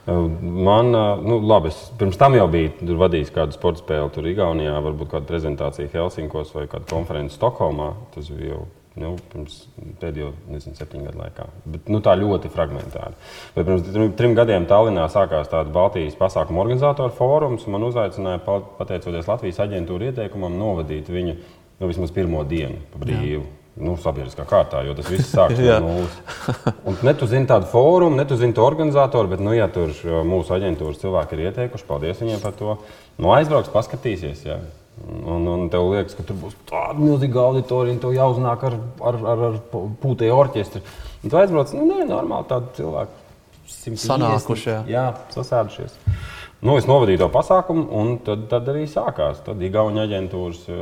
Man, 0.07 0.93
nu, 1.27 1.41
labi, 1.43 1.67
es 1.67 1.79
pirms 2.00 2.15
tam 2.15 2.38
jau 2.38 2.45
biju 2.47 2.95
vadījis 2.95 3.33
kādu 3.36 3.57
sporta 3.57 3.83
spēli, 3.83 4.07
tur 4.15 4.29
Igaunijā, 4.31 4.77
varbūt 4.86 5.12
kādu 5.12 5.27
prezentāciju 5.27 5.91
Helsinkos 5.91 6.53
vai 6.55 6.63
kādu 6.71 6.88
konferenci 6.88 7.36
Stokholmā. 7.36 7.89
Tas 8.13 8.31
bija 8.31 8.53
jau 8.53 8.62
nu, 8.98 9.13
pirms 9.32 9.60
pēdējo 10.01 10.32
nezinu, 10.51 10.75
septiņu 10.77 11.08
gadu 11.10 11.22
laikā. 11.22 11.46
Bet, 11.66 11.92
nu, 11.94 12.01
tā 12.06 12.16
ļoti 12.20 12.50
fragmentāri. 12.54 13.13
Bet 13.56 13.68
pirms 13.68 13.86
trim, 13.92 14.10
trim 14.18 14.34
gadiem 14.38 14.66
Tallinā 14.70 15.06
sākās 15.13 15.51
tāds 15.51 15.72
Baltijas 15.74 16.18
pasākumu 16.20 16.63
organizatoru 16.63 17.13
fórums. 17.18 17.68
Man 17.72 17.86
uzaicināja, 17.88 18.42
pa- 18.46 18.63
pateicoties 18.80 19.30
Latvijas 19.30 19.62
aģentūra 19.68 20.12
ieteikumam, 20.12 20.58
novadīt 20.58 21.12
viņu 21.13 21.38
nu, 21.38 21.88
vismaz 21.88 22.12
pirmo 22.16 22.44
dienu 22.48 22.82
brīvu. 22.98 23.46
Nu, 23.77 23.94
sabiedriskā 24.01 24.42
kārtā, 24.50 24.80
jo 24.88 24.96
tas 24.98 25.06
viss 25.13 25.30
sākas 25.30 25.60
Jā. 25.62 25.75
no 25.77 25.92
nulles. 26.00 26.16
Un 26.89 26.96
ne 27.06 27.12
tu 27.13 27.27
zini 27.30 27.46
tādu 27.46 27.68
fórumu, 27.70 28.18
ne 28.18 28.24
tu 28.25 28.34
zini 28.34 28.56
to 28.58 28.63
organizatoru, 28.66 29.30
bet, 29.30 29.44
nu, 29.46 29.51
ja 29.54 29.68
tur 29.70 29.92
uh, 29.94 30.24
mūsu 30.25 30.56
aģentūras 30.56 30.98
cilvēki 31.04 31.38
ir 31.38 31.44
ieteikuši, 31.51 31.86
paldies 31.86 32.24
viņiem 32.24 32.42
par 32.42 32.56
to. 32.58 32.74
Nu, 33.22 33.30
aizbrauks, 33.36 33.70
paskatīsies. 33.70 34.42
Jā. 34.50 34.58
Un, 35.06 35.46
un 35.48 35.68
tev 35.72 35.92
liekas, 35.92 36.16
ka 36.18 36.25
tur 36.25 36.39
būs 36.42 36.56
tāda 36.68 36.98
milzīga 36.98 37.44
auditorija, 37.44 37.94
un 37.96 38.01
tev 38.01 38.16
jāuznāk 38.16 38.63
ar, 38.68 38.77
ar, 39.12 39.20
ar, 39.34 39.44
ar 39.51 39.60
pūtēju 40.01 40.34
orķestri. 40.34 40.82
Un 41.22 41.32
tu 41.32 41.38
aizbrauc, 41.39 41.74
nu, 41.77 41.86
nē, 41.92 42.08
normāli 42.10 42.50
tādi 42.50 42.74
cilvēki. 42.80 43.24
150, 43.68 44.04
Sanākuši, 44.08 44.68
jā. 44.72 44.80
jā, 44.89 45.06
sasēdušies. 45.36 45.96
Nu, 46.66 46.74
es 46.80 46.88
novadīju 46.89 47.22
to 47.22 47.27
pasākumu, 47.30 47.84
un 47.94 48.16
tad, 48.25 48.48
tad 48.50 48.70
arī 48.72 48.88
sākās. 48.89 49.44
Tad 49.46 49.62
Igaunijas 49.62 50.08
aģentūras 50.08 50.63
uh, 50.72 50.80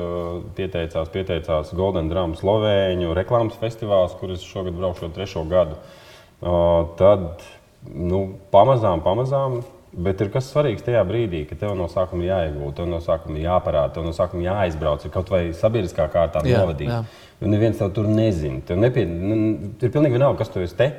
pieteicās, 0.55 1.11
pieteicās 1.11 1.73
Golden 1.75 2.07
Drum 2.11 2.37
Slovēņu 2.39 3.11
reklāmas 3.17 3.59
festivāls, 3.59 4.15
kuras 4.21 4.45
šogad 4.47 4.77
braukšu 4.77 5.11
trešo 5.17 5.43
gadu. 5.49 5.75
Uh, 6.39 6.93
tad 6.99 7.43
nu, 7.91 8.21
pamazām, 8.55 9.03
pamazām 9.03 9.59
Bet 9.95 10.19
ir 10.19 10.29
kas 10.33 10.49
svarīgs 10.51 10.83
tajā 10.83 11.01
brīdī, 11.07 11.45
kad 11.47 11.61
tev 11.61 11.75
no 11.79 11.85
sākuma 11.91 12.25
jāiegūst, 12.27 12.75
tev 12.75 12.87
no 12.91 12.99
sākuma 13.03 13.39
jāparāda, 13.39 13.93
tev 13.95 14.03
no 14.03 14.11
sākuma 14.15 14.43
jāizbrauc, 14.43 15.05
ir 15.07 15.13
kaut 15.13 15.29
vai 15.31 15.45
sabiedriskā 15.55 16.09
kārtā 16.11 16.41
Jā, 16.43 16.65
novadīt. 16.65 16.89
jā. 16.91 17.03
Jo 17.39 17.51
neviens 17.51 17.79
tev 17.79 17.93
tur 17.95 18.09
nezina. 18.11 18.59
Tev 18.67 18.79
nepie... 18.81 19.05
nu, 19.07 19.37
ir 19.79 19.93
pilnīgi 19.93 20.17
vienalga, 20.17 20.41
kas 20.41 20.51
tu 20.51 20.63
esi 20.63 20.75
te. 20.79 20.89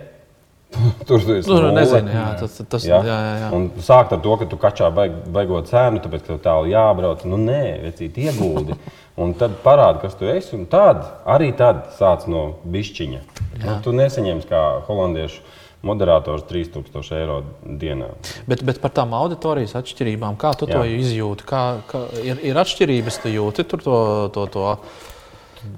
tur 1.09 1.21
tu 1.21 1.37
esi. 1.37 1.49
Nu, 1.49 1.59
nu, 1.59 1.69
nulle. 1.69 1.75
nezinu, 1.81 2.13
jā, 2.13 2.25
tas, 2.41 2.57
tas, 2.73 2.87
jā, 2.89 3.03
jā, 3.05 3.19
jā. 3.43 3.51
Un 3.57 3.69
sākt 3.85 4.17
ar 4.17 4.23
to, 4.25 4.37
ka 4.41 4.49
tu 4.51 4.59
kačā 4.61 4.89
baig, 4.97 5.15
baigot 5.33 5.69
cēnu, 5.71 6.01
tāpēc, 6.05 6.25
ka 6.25 6.33
tev 6.33 6.41
tālu 6.49 6.73
jābrauc. 6.73 7.25
Nu, 7.29 7.41
nē, 7.41 7.63
vecīt, 7.85 8.23
ieguldi. 8.27 8.79
Un 9.17 9.33
tad 9.33 9.55
parādi, 9.65 10.03
kas 10.03 10.17
tu 10.19 10.27
esi. 10.29 10.53
Un 10.59 10.67
tad 10.69 11.05
arī 11.25 11.49
tad 11.57 11.87
sāc 11.97 12.27
no 12.29 12.57
bišķiņa. 12.69 13.21
Nu, 13.63 13.77
tu 13.85 13.95
nesaņemsi 13.97 14.49
kā 14.51 14.63
holandiešu 14.89 15.41
moderators 15.87 16.45
3000 16.51 17.15
eiro 17.17 17.39
dienā. 17.65 18.11
Bet, 18.51 18.65
bet 18.67 18.81
par 18.83 18.93
tām 18.97 19.15
auditorijas 19.17 19.77
atšķirībām, 19.79 20.37
kā 20.41 20.53
tu 20.59 20.69
Jā. 20.69 20.81
to 20.81 20.85
izjūti? 20.99 21.47
Kā, 21.49 21.63
kā, 21.89 22.03
ir, 22.27 22.43
ir 22.45 22.61
atšķirības, 22.61 23.21
tu 23.23 23.33
jūti 23.33 23.65
tur 23.71 23.85
to. 23.87 23.99
to, 24.35 24.47
to. 24.53 24.77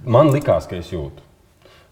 Man 0.04 0.32
likās, 0.34 0.66
ka 0.68 0.78
es 0.80 0.90
jūtu. 0.92 1.24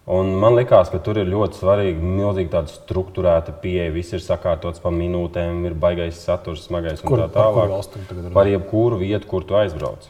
Un 0.06 0.28
man 0.38 0.54
liekas, 0.54 0.90
ka 0.92 1.00
tur 1.02 1.18
ir 1.18 1.26
ļoti 1.26 1.58
svarīga, 1.58 1.98
milzīga 1.98 2.52
tāda 2.60 2.70
struktūrēta 2.70 3.54
pieeja. 3.62 3.90
Viss 3.94 4.14
ir 4.14 4.22
sakārtots 4.22 4.78
pa 4.82 4.92
minūtēm, 4.94 5.64
ir 5.66 5.74
baigais 5.82 6.20
saturs, 6.22 6.62
smagais 6.68 7.02
un 7.02 7.08
Kur- 7.10 7.24
tā 7.24 7.30
par 7.34 7.50
kuru 7.54 7.80
tālāk. 7.80 8.04
runā? 8.14 8.32
Par 8.36 8.46
jebkuru 8.46 9.00
vietu, 9.02 9.26
kur 9.26 9.42
tu 9.42 9.58
aizbrauc. 9.58 10.06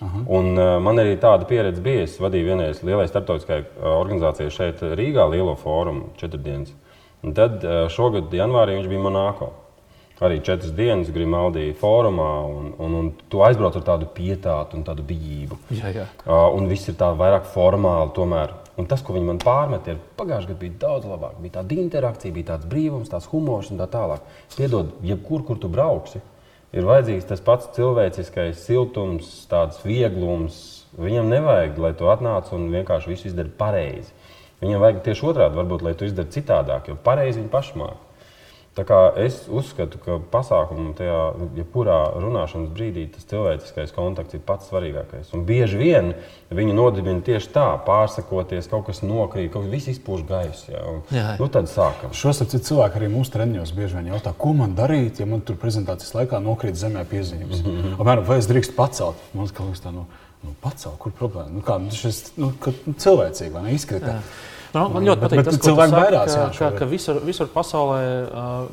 Un, 0.00 0.52
uh, 0.54 0.76
man 0.82 1.00
arī 1.02 1.16
tāda 1.18 1.46
pieredze 1.48 1.82
bija. 1.82 2.04
Es 2.06 2.18
vadīju 2.22 2.52
vienreiz 2.52 2.82
lielai 2.86 3.08
starptautiskai 3.10 3.62
uh, 3.64 3.88
organizācijai 3.96 4.52
šeit, 4.54 4.84
Rīgā, 4.98 5.26
lielo 5.32 5.56
fórumu, 5.58 6.12
četras 6.20 6.44
dienas. 6.44 6.74
Un 7.26 7.34
tad 7.34 7.64
uh, 7.66 7.86
šogad, 7.90 8.30
janvārī, 8.34 8.76
viņš 8.78 8.92
bija 8.92 9.02
Monako. 9.08 9.50
Arī 10.22 10.40
četras 10.42 10.72
dienas 10.74 11.12
Grimaldi 11.14 11.68
fórumā, 11.78 12.30
un, 12.50 12.72
un, 12.82 12.94
un 13.00 13.10
tu 13.30 13.42
aizbrauc 13.46 13.76
ar 13.78 13.84
tādu 13.86 14.08
pietātu 14.14 14.74
un 14.74 14.82
tādu 14.86 15.04
bijību. 15.06 15.58
Jā, 15.78 15.92
jā. 15.94 16.06
Uh, 16.24 16.48
un 16.58 16.66
viss 16.70 16.90
ir 16.90 16.96
tā 16.98 17.12
vairāk 17.18 17.46
formāli. 17.52 18.14
Tomēr. 18.16 18.54
Un 18.78 18.86
tas, 18.90 19.02
ko 19.02 19.14
viņi 19.14 19.26
man 19.26 19.38
pārmet, 19.42 19.86
ir 19.90 20.00
pagājušajā 20.18 20.52
gadā 20.52 20.60
bija 20.62 20.80
daudz 20.86 21.06
labāk. 21.10 21.38
Bija 21.42 21.58
tāda 21.58 21.78
interakcija, 21.82 22.34
bija 22.34 22.52
tāds 22.52 22.66
brīvums, 22.70 23.10
tāds 23.10 23.26
humors 23.30 23.70
un 23.74 23.78
tā 23.82 23.86
tālāk. 23.90 24.26
Piedod, 24.54 24.92
jebkur, 25.06 25.42
kur 25.46 25.58
tu 25.58 25.70
brauksi, 25.70 26.22
ir 26.76 26.88
vajadzīgs 26.88 27.28
tas 27.28 27.44
pats 27.44 27.70
cilvēciskais 27.76 28.64
siltums, 28.66 29.30
tāds 29.50 29.80
vieglums. 29.86 30.58
Viņam 30.98 31.30
nevajag, 31.30 31.78
lai 31.78 31.92
tu 31.94 32.08
atnāc 32.10 32.50
un 32.56 32.68
vienkārši 32.72 33.12
visu 33.12 33.28
izdari 33.30 33.52
pareizi. 33.60 34.12
Viņam 34.62 34.82
vajag 34.82 35.04
tieši 35.06 35.26
otrādi, 35.30 35.58
varbūt, 35.60 35.84
lai 35.86 35.94
tu 35.94 36.08
izdari 36.08 36.34
citādāk, 36.34 36.90
jo 36.90 36.98
pareizi 37.04 37.42
viņi 37.42 37.52
paši 37.52 37.78
māca. 37.78 38.07
Tā 38.78 38.84
kā 38.86 38.98
es 39.18 39.40
uzskatu, 39.50 39.98
ka 39.98 40.20
pasākumā, 40.30 40.92
tajā 40.94 41.18
jebkurā 41.56 41.96
runāšanas 42.22 42.70
brīdī, 42.70 43.08
tas 43.10 43.26
cilvēciskais 43.26 43.90
kontakts 43.96 44.36
ir 44.36 44.42
pats 44.46 44.68
svarīgākais. 44.70 45.32
Un 45.34 45.42
bieži 45.48 45.80
vien 45.80 46.12
viņi 46.54 46.76
nodibina 46.76 47.18
tieši 47.26 47.50
tā, 47.56 47.64
pārsakoties, 47.82 48.68
kaut 48.70 48.86
kas 48.86 49.02
nokrīt, 49.02 49.50
kaut 49.50 49.66
kas 49.66 49.72
viss 49.72 49.90
izpūš 49.96 50.22
gaisu. 50.28 50.70
Ja? 50.70 50.82
Un, 50.92 51.00
Jā. 51.10 51.24
nu, 51.40 51.48
tad 51.50 51.66
sākam. 51.72 52.12
Šos 52.14 52.44
ap 52.44 52.52
citu 52.52 52.68
cilvēku 52.70 53.00
arī 53.00 53.08
mūsu 53.10 53.34
treniņos 53.34 53.74
bieži 53.74 53.98
vien 53.98 54.12
jautā, 54.12 54.30
ko 54.44 54.52
man 54.60 54.76
darīt, 54.78 55.18
ja 55.18 55.26
man 55.26 55.42
tur 55.42 55.58
prezentācijas 55.58 56.14
laikā 56.14 56.38
nokrīt 56.44 56.78
zemē 56.78 57.02
piezīmes. 57.10 57.64
Apmēram, 57.96 58.22
vai 58.28 58.38
es 58.38 58.46
drīkstu 58.50 58.76
pacelt? 58.78 59.24
Man 59.34 59.50
liekas, 59.50 59.82
tā, 59.82 59.90
nu, 59.96 60.06
nu, 60.44 60.54
pacelt, 60.62 61.00
kur 61.02 61.16
problēma? 61.18 61.50
Nu, 61.56 61.64
kā, 61.66 61.80
nu, 61.82 61.90
šis, 61.94 62.28
nu, 62.38 62.52
ka, 62.62 62.76
nu, 62.86 62.94
cilvēcīgi, 62.94 63.50
vai 63.56 63.64
ne? 63.66 63.74
Izkrita. 63.74 64.20
Nu, 64.74 64.82
man 64.92 65.06
ļoti 65.06 65.22
patīk, 65.22 65.40
bet, 65.40 65.46
tas, 65.48 65.56
bet 65.56 65.64
cilvēki 65.64 65.92
saki, 65.92 66.02
vairās, 66.02 66.28
ka, 66.28 66.40
jā, 66.42 66.48
ka, 66.58 66.68
ka 66.76 66.88
visur, 66.90 67.20
visur 67.24 67.48
pasaulē, 67.52 68.00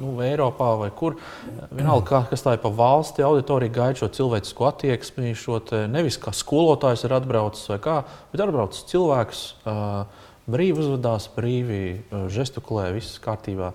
nu, 0.02 0.12
Eiropā 0.25 0.68
vai 0.82 0.90
kur, 0.96 1.16
vienalga, 1.70 2.06
kā, 2.10 2.22
kas 2.34 2.44
tā 2.44 2.58
ir 2.58 2.62
pa 2.64 2.72
valsti, 2.75 3.24
auditorija 3.24 3.74
gaida 3.78 4.02
šo 4.02 4.10
cilvēcisku 4.18 4.68
attieksmi, 4.68 5.32
šo 5.40 5.62
te, 5.64 5.86
nevis 5.92 6.20
kā 6.22 6.36
skolotājs 6.36 7.06
ir 7.08 7.16
atbraucis 7.16 7.72
vai 7.72 7.80
kā, 7.88 7.98
bet 8.34 8.44
atbraucis 8.44 8.84
cilvēks, 8.92 9.44
brīvi 10.52 10.84
uzvedās, 10.84 11.30
brīvi 11.38 11.82
žestukulē, 12.34 12.90
viss 12.98 13.22
kārtībā. 13.24 13.72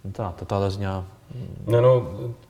Nu, 0.00 0.14
tā, 0.16 0.32
tā, 0.38 0.48
tādā 0.48 0.72
ziņā. 0.72 0.98
Mm. 1.34 1.56
Ja, 1.76 1.84
nu, 1.84 1.96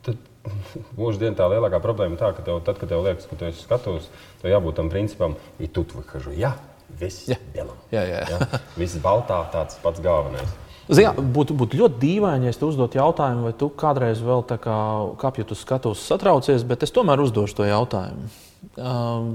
tad... 0.07 0.27
Mūždien 0.97 1.35
tā 1.37 1.45
lielākā 1.53 1.83
problēma 1.85 2.17
ir 2.17 2.21
tā, 2.23 2.31
ka 2.33 2.41
tev, 2.47 2.63
tad, 2.65 2.79
kad 2.81 2.89
tev 2.89 3.03
liekas, 3.05 3.27
ka 3.29 3.37
tu 3.37 3.45
esi 3.45 3.61
skatos, 3.61 4.07
tev 4.41 4.55
jābūt 4.55 4.79
tam 4.79 4.89
principam, 4.89 5.35
ir 5.61 5.69
tu 5.75 5.85
tvakažu. 5.85 6.33
Ja, 6.33 6.55
viss 7.01 7.29
ir 7.31 7.41
vienā. 7.55 7.77
Jā, 7.95 8.05
jā. 8.09 8.25
jā. 8.31 8.61
Viss 8.79 9.01
baltā, 9.03 9.43
tāds 9.53 9.81
pats 9.83 10.03
galvenais. 10.05 10.59
Zinām, 10.91 11.21
būtu 11.35 11.55
būt 11.55 11.77
ļoti 11.79 12.01
dīvaini, 12.03 12.49
ja 12.49 12.53
es 12.55 12.59
te 12.59 12.67
uzdotu 12.67 12.99
jautājumu, 12.99 13.47
vai 13.47 13.53
tu 13.55 13.69
kādreiz 13.79 14.23
vēl 14.27 14.43
kā, 14.51 14.79
kāpjot 15.23 15.55
uz 15.55 15.63
skatuves 15.63 16.03
satraucies, 16.03 16.65
bet 16.67 16.83
es 16.83 16.91
tomēr 16.95 17.23
uzdošu 17.23 17.61
to 17.61 17.69
jautājumu. 17.69 18.31
Um, 18.75 19.29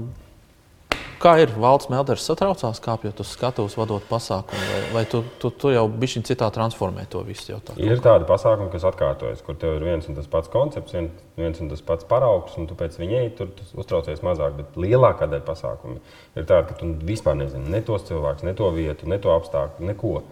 kā 1.22 1.32
ir 1.42 1.50
valsts 1.56 1.90
melders 1.92 2.24
satraucās, 2.26 2.80
kāpjot 2.84 3.20
uz 3.22 3.30
skatuves, 3.34 3.76
vadot 3.78 4.04
pasākumu, 4.08 4.62
vai, 4.72 4.80
vai 4.94 5.04
tu, 5.10 5.22
tu, 5.42 5.50
tu 5.50 5.72
jau 5.74 5.84
bišķiņ 5.88 6.24
citā 6.28 6.48
transformē 6.54 7.06
to 7.12 7.22
visu 7.26 7.52
jautājumu? 7.54 7.82
Ir 7.86 8.02
tādi 8.04 8.28
pasākumi, 8.28 8.70
kas 8.72 8.86
atkārtojas, 8.90 9.42
kur 9.46 9.58
tev 9.60 9.76
ir 9.78 9.86
viens 9.88 10.08
un 10.08 10.18
tas 10.18 10.28
pats 10.30 10.50
koncepts, 10.52 10.94
vien- 10.96 11.10
viens 11.36 11.60
un 11.60 11.68
tas 11.72 11.82
pats 11.86 12.04
paraugs, 12.08 12.56
un 12.60 12.66
tu 12.66 12.74
pēc 12.78 12.98
viņa 13.00 13.20
ej, 13.22 13.30
tur 13.38 13.52
tu 13.56 13.66
uztraucies 13.80 14.22
mazāk. 14.26 14.56
Bet 14.56 14.76
lielākā 14.80 15.28
daļa 15.30 15.46
pasākumu 15.46 16.00
ir 16.36 16.44
tāda, 16.44 16.68
ka 16.68 16.74
tu 16.80 16.92
vispār 17.06 17.36
nezini 17.40 17.68
ne 17.70 17.80
tos 17.86 18.02
cilvēkus, 18.08 18.44
ne 18.44 18.54
to 18.54 18.70
vietu, 18.74 19.08
ne 19.08 19.18
to 19.18 19.32
apstākļu, 19.34 19.86
neko. 19.92 20.22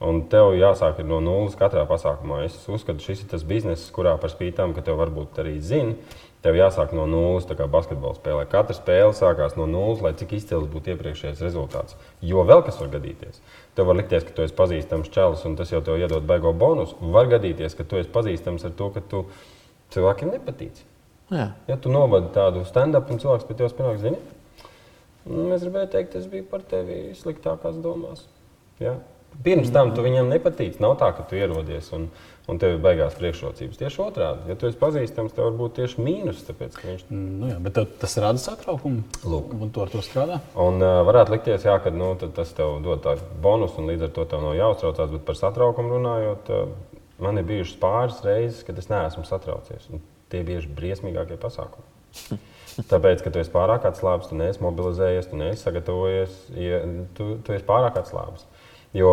Un 0.00 0.22
tev 0.32 0.54
jāsāk 0.56 1.02
no 1.04 1.18
nulles 1.20 1.52
katrā 1.60 1.82
pasākumā. 1.84 2.38
Es 2.46 2.54
uzskatu, 2.72 3.04
šis 3.04 3.20
ir 3.20 3.28
tas 3.34 3.42
bizness, 3.44 3.90
kurā 3.92 4.14
par 4.16 4.32
spīti 4.32 4.56
tam, 4.56 4.72
ka 4.72 4.80
tev 4.80 4.96
varbūt 4.96 5.42
arī 5.42 5.58
zina, 5.60 5.92
tev 6.44 6.56
jāsāk 6.56 6.94
no 6.96 7.04
nulles, 7.10 7.46
tā 7.48 7.56
kā 7.58 7.66
basketbola 7.70 8.16
spēlē. 8.16 8.46
Katra 8.50 8.76
spēle 8.76 9.12
sākās 9.16 9.56
no 9.58 9.66
nulles, 9.68 10.00
lai 10.04 10.12
cik 10.16 10.32
izcils 10.38 10.68
būtu 10.72 10.94
iepriekšējais 10.94 11.42
rezultāts. 11.44 11.96
Jo 12.24 12.44
vēl 12.48 12.64
kas 12.66 12.80
var 12.80 12.92
gadīties. 12.94 13.42
Tev 13.76 13.90
var 13.90 13.98
likties, 14.00 14.24
ka 14.24 14.34
tu 14.36 14.44
esi 14.46 14.56
pazīstams 14.56 15.12
čalis, 15.12 15.44
un 15.48 15.56
tas 15.60 15.72
jau 15.72 15.82
tev 15.84 16.00
iedod 16.00 16.24
baigo 16.26 16.52
bonusu. 16.56 16.96
Var 17.12 17.28
gadīties, 17.36 17.76
ka 17.76 17.84
tu 17.84 18.00
esi 18.00 18.12
pazīstams 18.12 18.64
ar 18.66 18.74
to, 18.78 18.90
ka 18.96 19.04
tu 19.12 19.24
cilvēkiem 19.94 20.32
nepatīc. 20.36 20.82
Jā. 21.30 21.52
Ja 21.68 21.76
tu 21.78 21.92
novadi 21.92 22.32
tādu 22.34 22.64
stand-up, 22.66 23.10
un 23.12 23.20
cilvēks 23.22 23.46
pie 23.46 23.54
tevis 23.60 23.76
pienāk, 23.76 24.00
zini, 24.02 24.18
"Mm, 25.26 25.52
es 25.52 25.62
gribēju 25.62 25.90
teikt, 25.92 26.16
es 26.16 26.26
biju 26.26 26.48
par 26.50 26.60
tevi 26.60 27.14
sliktākās 27.14 27.80
domās. 27.82 28.24
Ja? 28.80 28.96
Pirms 29.44 29.70
tam 29.72 29.94
tu 29.96 30.04
viņam 30.04 30.28
nepatīc. 30.28 30.80
Nav 30.82 30.98
tā, 31.00 31.10
ka 31.16 31.24
tu 31.28 31.38
ierodies 31.38 31.86
un, 31.96 32.08
un 32.50 32.58
tev 32.60 32.74
ir 32.74 32.82
baigās 32.84 33.16
priekšrocības. 33.16 33.78
Tieši 33.80 34.02
otrādi. 34.04 34.50
Ja 34.50 34.56
tu 34.60 34.68
esi 34.68 34.78
pazīstams, 34.80 35.32
tev 35.36 35.48
var 35.48 35.56
būt 35.56 35.78
tieši 35.78 36.04
mīnus. 36.04 36.42
Tāpēc, 36.48 36.76
viņš 36.82 37.06
Nu, 37.14 37.48
jā, 37.48 37.56
bet 37.64 37.80
tas 38.02 38.18
rada 38.20 38.42
satraukumu. 38.42 39.06
Lūk. 39.24 39.54
Un 39.56 39.72
tu 39.72 39.84
ar 39.84 39.92
to 39.92 40.04
strādā. 40.04 40.42
Un 40.60 40.82
uh, 40.84 41.00
varētu 41.08 41.36
likties, 41.36 41.64
jā, 41.64 41.78
ka 41.80 41.92
nu, 41.94 42.12
tas 42.20 42.52
tev 42.56 42.76
dod 42.84 43.00
tādu 43.06 43.24
bonusu, 43.42 43.80
un 43.80 43.88
līdz 43.92 44.08
ar 44.10 44.14
to 44.18 44.28
tev 44.28 44.44
nav 44.44 44.58
jāuztraucās. 44.58 45.14
Bet 45.16 45.26
par 45.30 45.40
satraukumu 45.40 45.96
runājot, 45.96 46.52
uh, 46.52 47.00
man 47.24 47.40
ir 47.40 47.48
bijušas 47.48 47.80
pāris 47.80 48.20
reizes, 48.26 48.62
kad 48.66 48.78
es 48.82 48.92
neesmu 48.92 49.24
satraucies. 49.28 49.88
Un 49.94 50.04
tie 50.32 50.44
bieži 50.46 50.68
briesmīgākie 50.76 51.40
pasākumi. 51.40 52.40
Tāpēc, 52.90 53.22
ka 53.24 53.32
tu 53.32 53.40
esi 53.40 53.52
pārāk 53.52 53.84
atslābis, 53.88 54.30
tu 54.30 54.38
neesi 54.38 54.62
mobilizējies, 54.62 55.28
tu 55.30 55.38
neesi 55.40 55.64
sagatavojies, 55.64 56.36
ja 56.54 56.80
tu, 57.16 57.34
tu 57.44 57.54
esi 57.56 57.66
pārāk 57.66 57.98
atslābis. 58.00 58.46
Jo 58.96 59.10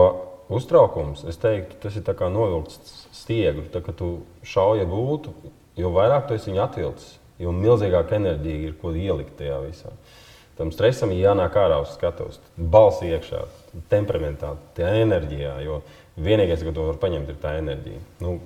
uztraukums, 0.50 1.24
es 1.30 1.38
teiktu, 1.42 1.76
tas 1.84 1.96
ir 2.00 2.04
tā 2.08 2.16
kā 2.18 2.30
novilkts 2.34 3.08
stiegru. 3.14 3.66
Tā 3.74 3.82
kā 3.86 3.94
tu 3.96 4.22
šauji 4.48 4.86
gultu, 4.90 5.34
jo 5.78 5.92
vairāk 5.94 6.28
tu 6.30 6.38
esi 6.38 6.52
viņu 6.52 6.64
atvilcis, 6.64 7.18
jo 7.44 7.52
milzīgāka 7.54 8.16
enerģija 8.18 8.70
ir, 8.70 8.78
ko 8.82 8.94
ielikt 8.96 9.36
tajā 9.42 9.60
visā. 9.66 9.92
Tam 10.58 10.72
stresam 10.74 11.12
ir 11.14 11.20
jānāk 11.28 11.54
ārā 11.62 11.82
uz 11.84 11.92
skatuves, 11.94 12.40
balsi 12.58 13.12
iekšā, 13.14 13.44
temperamentā, 13.92 14.56
tajā 14.74 14.96
enerģijā. 15.04 15.52
Jo 15.68 15.82
vienīgais, 16.18 16.64
ko 16.66 16.74
tu 16.74 16.88
vari 16.88 16.98
paņemt, 17.04 17.30
ir 17.30 17.38
tā 17.44 17.58
enerģija. 17.62 18.00
Nu, 18.26 18.40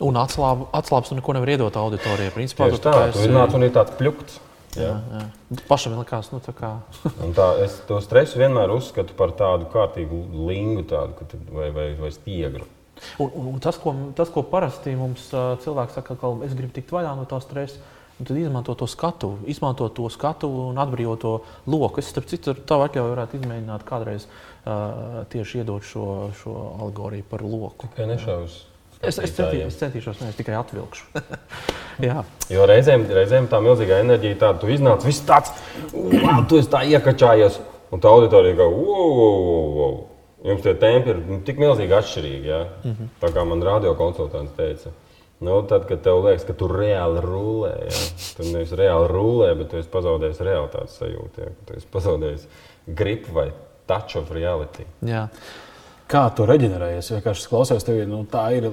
Un 0.00 0.16
atslāb, 0.16 0.62
atslābs 0.72 1.10
un 1.12 1.18
neko 1.20 1.34
nevar 1.36 1.50
iedot 1.52 1.74
auditorijai. 1.76 2.30
Principā, 2.32 2.70
tieši 2.70 2.78
tā, 2.80 2.92
tikai 2.94 3.10
tu 3.12 3.18
esi- 3.18 3.26
ir 3.28 3.34
nāc 3.34 3.52
un 3.58 3.62
ir 3.66 3.72
tāds 3.74 3.92
pļukts. 3.98 4.38
Jā. 4.78 4.90
Jā. 5.10 5.22
Pašam 5.66 5.96
likās, 5.98 6.30
nu, 6.30 6.38
tā 6.44 6.54
kā. 6.54 6.74
Tā, 7.38 7.48
es 7.64 7.80
to 7.88 7.98
stresu 8.04 8.38
vienmēr 8.38 8.70
uzskatu 8.74 9.16
par 9.18 9.34
tādu 9.38 9.66
kārtīgu 9.72 10.20
lingu 10.46 10.84
tādu, 10.90 11.26
vai, 11.50 11.70
vai, 11.74 11.88
vai 11.98 12.12
stiegru. 12.14 12.68
Un, 13.18 13.30
un, 13.32 13.46
un 13.54 13.62
tas, 13.62 13.78
ko, 13.80 13.94
tas, 14.16 14.30
ko 14.30 14.44
parasti 14.46 14.92
mums 14.98 15.30
uh, 15.32 15.54
cilvēks 15.64 15.96
saka, 15.98 16.18
ka 16.20 16.34
es 16.46 16.54
gribu 16.56 16.76
tikt 16.76 16.92
vaļā 16.94 17.14
no 17.16 17.24
tā 17.28 17.40
stresa, 17.42 17.80
tad 18.20 18.36
izmanto 18.36 18.74
to 18.76 18.86
skatu, 18.90 19.32
izmanto 19.48 19.88
to 19.96 20.08
skatu 20.12 20.50
un 20.68 20.78
atbrīvo 20.78 21.16
to 21.20 21.34
loku. 21.70 22.02
Es, 22.02 22.10
starp 22.12 22.28
citu, 22.30 22.54
tavu 22.68 22.84
atļauju 22.86 23.14
varētu 23.14 23.40
izmēģināt 23.40 23.86
kādreiz 23.88 24.28
uh, 24.28 25.22
tieši 25.32 25.62
iedot 25.62 25.86
šo, 25.86 26.04
šo 26.42 26.56
alegoriju 26.76 27.26
par 27.30 27.46
loku. 27.46 27.88
Tikai 27.88 28.10
nešaus. 28.12 28.60
Es, 29.00 29.16
es, 29.16 29.32
centī, 29.32 29.62
es 29.64 29.78
centīšos, 29.80 30.20
nevis 30.20 30.36
tikai 30.36 30.58
atvilkšu. 30.60 31.06
Jo 32.52 32.64
reizēm, 32.68 33.02
reizēm 33.12 33.48
tā 33.50 33.58
milzīgā 33.64 33.98
enerģija, 34.00 34.38
tāda 34.40 34.62
tu 34.62 34.70
iznāc, 34.72 35.04
viss 35.04 35.24
tāds, 35.28 35.52
wow, 35.92 36.38
tu 36.48 36.56
esi 36.60 36.70
tā 36.72 36.80
iekačājies. 36.88 37.58
Un 37.90 38.00
tā 38.00 38.08
auditorija 38.08 38.56
kā, 38.56 38.66
wow, 38.70 39.10
wow, 39.18 39.68
wow. 39.76 39.94
Jums 40.46 40.62
tie 40.64 40.72
tempi 40.80 41.12
ir 41.12 41.20
nu, 41.26 41.40
tik 41.44 41.60
milzīgi 41.60 41.96
atšķirīgi. 41.98 42.48
Ja? 42.48 42.60
Mm 42.84 42.94
-hmm. 42.94 43.08
Tā 43.20 43.32
kā 43.34 43.44
man 43.44 43.62
radio 43.66 43.92
konsultants 43.98 44.56
teica, 44.56 44.92
Nu, 45.40 45.62
tad, 45.62 45.86
kad 45.88 46.02
tev 46.04 46.18
liekas, 46.24 46.44
ka 46.44 46.52
tu 46.52 46.66
reāli 46.68 47.20
rulē, 47.24 47.72
ja? 47.88 48.00
tu 48.36 48.44
nevis 48.44 48.74
reāli 48.76 49.06
rulē, 49.08 49.54
bet 49.56 49.70
tu 49.72 49.78
esi 49.80 49.88
pazaudējis 49.88 50.40
realitātes 50.44 50.98
sajūtu. 51.00 51.40
Ja? 51.40 51.52
Tu 51.64 51.76
esi 51.78 51.88
pazaudējis 51.94 52.44
gripu 52.98 53.32
vai 53.32 53.46
touch 53.88 54.18
of 54.20 54.28
reality. 54.36 54.84
Jā. 55.00 55.28
Kā 56.10 56.24
tu 56.34 56.46
reģenerējies? 56.48 57.12
Jo, 57.12 57.18
kā 57.22 57.34
es 57.36 57.46
klausos, 57.46 57.84
tev 57.86 58.00
ir, 58.00 58.08
nu, 58.10 58.24
tā 58.26 58.48
ir 58.56 58.66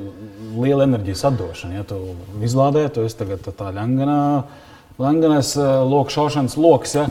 liela 0.58 0.88
enerģijas 0.88 1.28
atdošana. 1.30 1.78
Ja 1.78 1.84
tu 1.86 2.00
izlādē, 2.46 2.88
tu 2.94 3.04
esi 3.06 3.20
tagad 3.20 3.46
tā 3.46 3.70
ļanganā, 3.76 4.22
ļanganais 4.98 5.52
lokšaušanas 5.92 6.58
lokus. 6.58 6.96
Ja? 6.98 7.06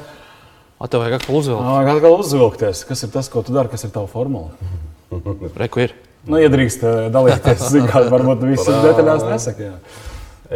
A, 0.76 0.88
tev 0.90 1.04
vajag 1.04 1.21
atkal 1.21 1.38
uzvilkt. 1.38 1.62
Vajag 1.62 1.92
atkal 1.92 2.16
uzvilkties. 2.18 2.83
Kas 2.88 3.06
ir 3.06 3.12
tas, 3.14 3.30
ko 3.30 3.45
tu 3.47 3.54
dari, 3.54 3.71
kas 3.71 3.87
ir 3.87 3.95
tava 3.95 4.11
formula? 4.11 4.50
Reku 5.62 5.85
ir. 5.87 5.95
Nu, 6.26 6.40
iedrīkst 6.42 6.83
eh, 6.83 6.99
dalīties, 7.14 7.68
kā 7.92 8.02
varbūt 8.11 8.42
visas 8.49 8.83
detaļās 8.83 9.28
nesaka. 9.30 9.71
Jā. 9.71 10.02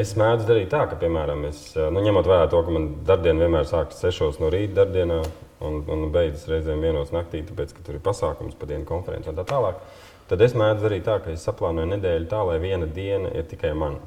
Es 0.02 0.16
mēdzu 0.18 0.46
darīt 0.46 0.68
tā, 0.70 0.82
ka, 0.90 0.98
piemēram, 0.98 1.46
es, 1.48 1.62
nu, 1.78 2.02
ņemot 2.02 2.26
vērā 2.26 2.50
to, 2.50 2.60
ka 2.66 2.74
man 2.74 2.90
darbdiena 3.06 3.46
vienmēr 3.46 3.70
sākas 3.70 4.02
6 4.02 4.42
no 4.42 4.50
rīta 4.50 4.82
darbdienā 4.82 5.22
un, 5.66 5.80
un 5.92 6.06
beidzas 6.14 6.48
reizēm 6.50 6.82
vienos 6.84 7.12
naktī, 7.14 7.42
tāpēc, 7.46 7.74
ka 7.76 7.84
tur 7.86 7.98
ir 7.98 8.04
pasākums, 8.04 8.56
pa 8.58 8.68
dienu 8.70 8.86
konferences 8.88 9.32
un 9.32 9.38
tā 9.38 9.44
tālāk, 9.48 9.82
tad 10.30 10.44
es 10.44 10.56
mēdzu 10.56 10.86
darīt 10.86 11.06
tā, 11.08 11.18
ka 11.24 11.34
es 11.34 11.44
saplānoju 11.46 11.90
nedēļu 11.94 12.30
tā, 12.30 12.40
lai 12.48 12.58
viena 12.62 12.88
diena 12.88 13.32
ir 13.36 13.46
tikai 13.50 13.74
man. 13.76 13.98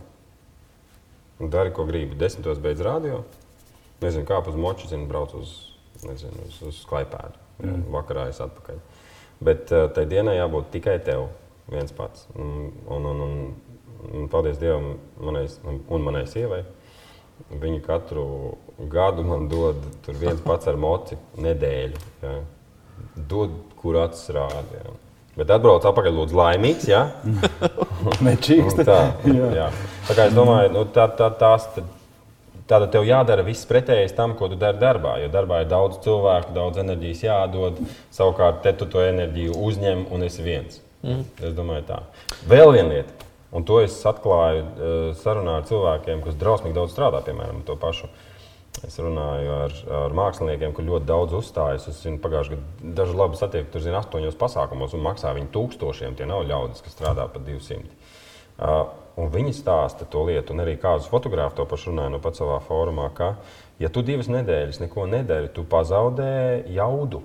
Un 1.42 1.50
dari, 1.54 1.74
ko 1.76 1.86
gribi. 1.90 2.18
Desmitos 2.20 2.62
beidz 2.64 2.84
radio, 2.86 3.24
nezinu, 4.04 4.26
kāp 4.30 4.48
uz 4.52 4.58
moču, 4.60 4.88
zinu, 4.90 5.08
brauc 5.10 5.34
uz, 5.38 5.56
nezinu, 6.06 6.48
uz, 6.48 6.60
uz 6.70 6.84
klaipēdu. 6.90 7.42
Mm. 7.64 7.88
Vakarā 7.94 8.28
es 8.32 8.42
atpakaļ. 8.44 8.80
Bet 9.44 9.74
uh, 9.74 9.88
tai 9.94 10.06
dienai 10.10 10.38
jābūt 10.38 10.72
tikai 10.74 10.98
tev 11.04 11.28
viens 11.72 11.92
pats. 11.96 12.28
Un, 12.40 12.72
un, 12.92 13.10
un, 13.10 13.24
un, 13.26 13.34
un 14.14 14.30
paldies 14.32 14.60
Dievam 14.62 14.94
manai, 15.20 15.46
un 15.64 16.06
manai 16.06 16.26
sievai. 16.30 16.64
Viņi 17.50 17.82
katru 17.84 18.26
gadu 18.78 19.26
man 19.28 19.48
dod 19.52 19.80
viens 20.08 20.42
pats 20.44 20.70
ar 20.72 20.78
moci 20.80 21.18
nedēļu. 21.42 22.04
Ja. 22.24 22.36
Dod, 23.30 23.56
kur 23.80 23.98
acis 24.04 24.34
rāda. 24.36 24.84
Ja. 24.84 24.94
Bet 25.38 25.50
atbrauc 25.54 25.86
atpakaļ, 25.90 26.14
lūdzu, 26.14 26.38
laimīgs. 26.38 26.88
Ja? 26.90 27.08
Nečīkst. 28.28 28.84
tā, 28.86 29.00
jā. 29.26 29.68
tā 30.08 30.18
kā 30.18 30.30
es 30.30 30.38
domāju, 30.38 30.74
nu, 30.76 30.88
tā, 30.94 31.10
tā, 31.18 31.32
tās. 31.40 31.70
Tā, 31.76 31.86
Tātad 32.64 32.94
tev 32.94 33.04
jādara 33.04 33.44
viss 33.44 33.68
pretējais 33.68 34.14
tam, 34.16 34.38
ko 34.40 34.48
tu 34.48 34.56
dari 34.56 34.80
darbā. 34.80 35.18
Jo 35.20 35.28
darbā 35.34 35.60
ir 35.64 35.68
daudz 35.72 35.98
cilvēku, 36.06 36.54
daudz 36.56 36.80
enerģijas 36.80 37.24
jādod. 37.26 37.82
Savukārt, 38.16 38.62
te 38.64 38.72
tu 38.80 38.88
to 38.90 39.04
enerģiju 39.04 39.58
uzņem 39.68 40.06
un 40.16 40.24
esi 40.24 40.46
viens. 40.46 40.80
Mm. 41.04 41.26
Es 41.44 41.58
domāju, 41.58 41.84
tā. 41.90 42.00
Vēl 42.48 42.72
viena 42.78 42.88
lieta, 42.94 43.28
un 43.52 43.68
to 43.68 43.82
es 43.84 43.98
atklāju 44.08 44.64
uh, 44.64 44.94
sarunā 45.20 45.58
ar 45.60 45.68
cilvēkiem, 45.68 46.24
kas 46.24 46.40
drausmīgi 46.40 46.78
daudz 46.78 46.96
strādā, 46.96 47.20
piemēram, 47.26 47.60
to 47.68 47.76
pašu. 47.82 48.08
Es 48.82 48.98
runāju 49.00 49.52
ar, 49.54 49.76
ar 50.02 50.16
māksliniekiem, 50.18 50.74
kur 50.74 50.88
ļoti 50.88 51.08
daudz 51.08 51.36
uzstājas. 51.38 51.86
Es 51.92 52.02
zinu, 52.04 52.18
pagājušajā 52.24 52.58
gadā 52.58 52.94
daži 52.98 53.18
labi 53.20 53.38
satiek, 53.40 53.68
tur 53.72 53.84
zina, 53.86 54.02
astoņos 54.02 54.40
pasākumos 54.40 54.96
un 54.98 55.06
maksā 55.06 55.32
viņi 55.38 55.52
tūkstošiem. 55.54 56.18
Tie 56.18 56.28
nav 56.28 56.44
ļaudis, 56.50 56.82
kas 56.84 56.98
strādā 56.98 57.28
par 57.32 57.46
200. 57.46 57.84
Uh, 58.54 58.82
un 59.22 59.30
viņi 59.34 59.54
stāsta 59.56 60.08
to 60.10 60.26
lietu, 60.28 60.56
un 60.56 60.66
arī 60.66 60.74
kāds 60.82 61.08
fotogrāfs 61.10 61.56
to 61.58 61.68
pašu 61.70 61.92
runāja 61.94 62.16
no 62.16 62.20
pats 62.24 62.42
savā 62.42 62.58
formā, 62.66 63.08
ka, 63.16 63.36
ja 63.82 63.94
tu 63.94 64.04
divas 64.06 64.30
nedēļas 64.34 64.82
neko 64.84 65.06
nedari, 65.10 65.54
tu 65.54 65.66
pazaudē 65.70 66.66
jaudu 66.74 67.24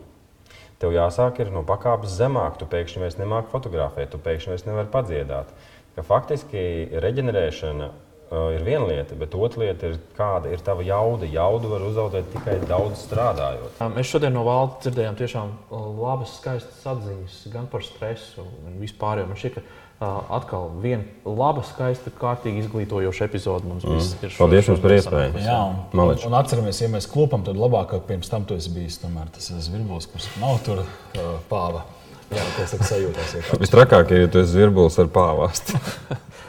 tev 0.78 0.94
jāsāk 0.94 1.40
no 1.52 1.64
pakāpes 1.66 2.14
zemāk. 2.18 2.58
Tu 2.58 2.68
pēkšņi 2.70 3.02
vairs 3.02 3.18
nemāki 3.18 3.52
fotografēt, 3.52 4.12
tu 4.12 4.20
pēkšņi 4.22 4.54
vairs 4.54 4.66
nevari 4.68 4.92
padziedāt. 4.92 5.50
Ka 5.96 6.04
faktiski 6.06 6.60
reģenerēšana 7.02 7.90
ir 8.28 8.64
viena 8.66 8.84
lieta, 8.88 9.16
bet 9.18 9.34
otra 9.38 9.64
lieta 9.64 9.88
ir, 9.88 9.98
kāda 10.16 10.52
ir 10.52 10.62
tava 10.64 10.84
jauda. 10.84 11.28
Jaudu 11.32 11.72
var 11.72 11.84
uzaugt 11.86 12.30
tikai 12.34 12.58
daudz 12.68 13.06
strādājot. 13.06 13.80
Mēs 13.94 14.12
šodien 14.12 14.34
no 14.36 14.44
valdes 14.48 14.84
dzirdējām 14.84 15.18
tiešām 15.18 15.52
labas, 15.98 16.36
skaistas 16.40 16.86
atziņas 16.92 17.42
gan 17.54 17.68
par 17.72 17.84
stresu 17.86 18.44
un 18.44 18.80
vispār. 18.82 19.24
Man 19.28 19.38
šķiet, 19.38 19.58
ka 19.58 20.10
atkal 20.30 20.70
viena 20.82 21.02
laba, 21.26 21.64
skaista, 21.66 22.12
kārtīgi 22.20 22.62
izglītojoša 22.66 23.26
epizode 23.26 23.66
mums 23.66 23.86
mm. 23.86 24.26
ir. 24.28 24.34
Paldies 24.38 24.68
jums 24.70 24.82
par 24.84 24.94
iespēju. 24.94 25.44
Jā, 25.44 25.58
un, 25.72 26.02
un, 26.04 26.12
un 26.28 26.38
atceramies, 26.38 26.82
ja 26.84 26.90
mēs 26.92 27.08
klopam, 27.10 27.46
tad 27.46 27.58
labāk, 27.58 27.94
ka 27.94 28.02
pirms 28.12 28.30
tam 28.30 28.46
tu 28.46 28.58
esi 28.58 28.72
bijis 28.74 29.00
tomēr 29.02 29.30
tas 29.34 29.50
zvirbulis, 29.66 30.06
kurš 30.12 30.28
nav 30.42 30.60
tur 30.66 30.84
uh, 30.84 31.38
pāva. 31.50 31.86
Jā, 32.28 32.44
tas 32.58 32.76
ir 32.76 32.84
sajūtās. 32.84 33.38
Vistrakāk, 33.56 34.12
ja 34.12 34.28
tu 34.28 34.42
esi 34.42 34.52
zvirbulis 34.52 35.00
ar 35.00 35.08
pāvāstu. 35.10 35.80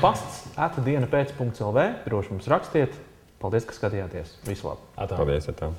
Pasts 0.00 0.48
atdiena 0.58 1.06
pēc.lv. 1.10 1.84
Droši 2.08 2.34
mums 2.34 2.48
rakstiet. 2.50 2.96
Paldies, 3.38 3.68
ka 3.68 3.76
skatījāties. 3.76 4.40
Visu 4.48 4.66
labu! 4.66 4.82
Atā. 4.98 5.20
Paldies! 5.20 5.46
Atā. 5.52 5.70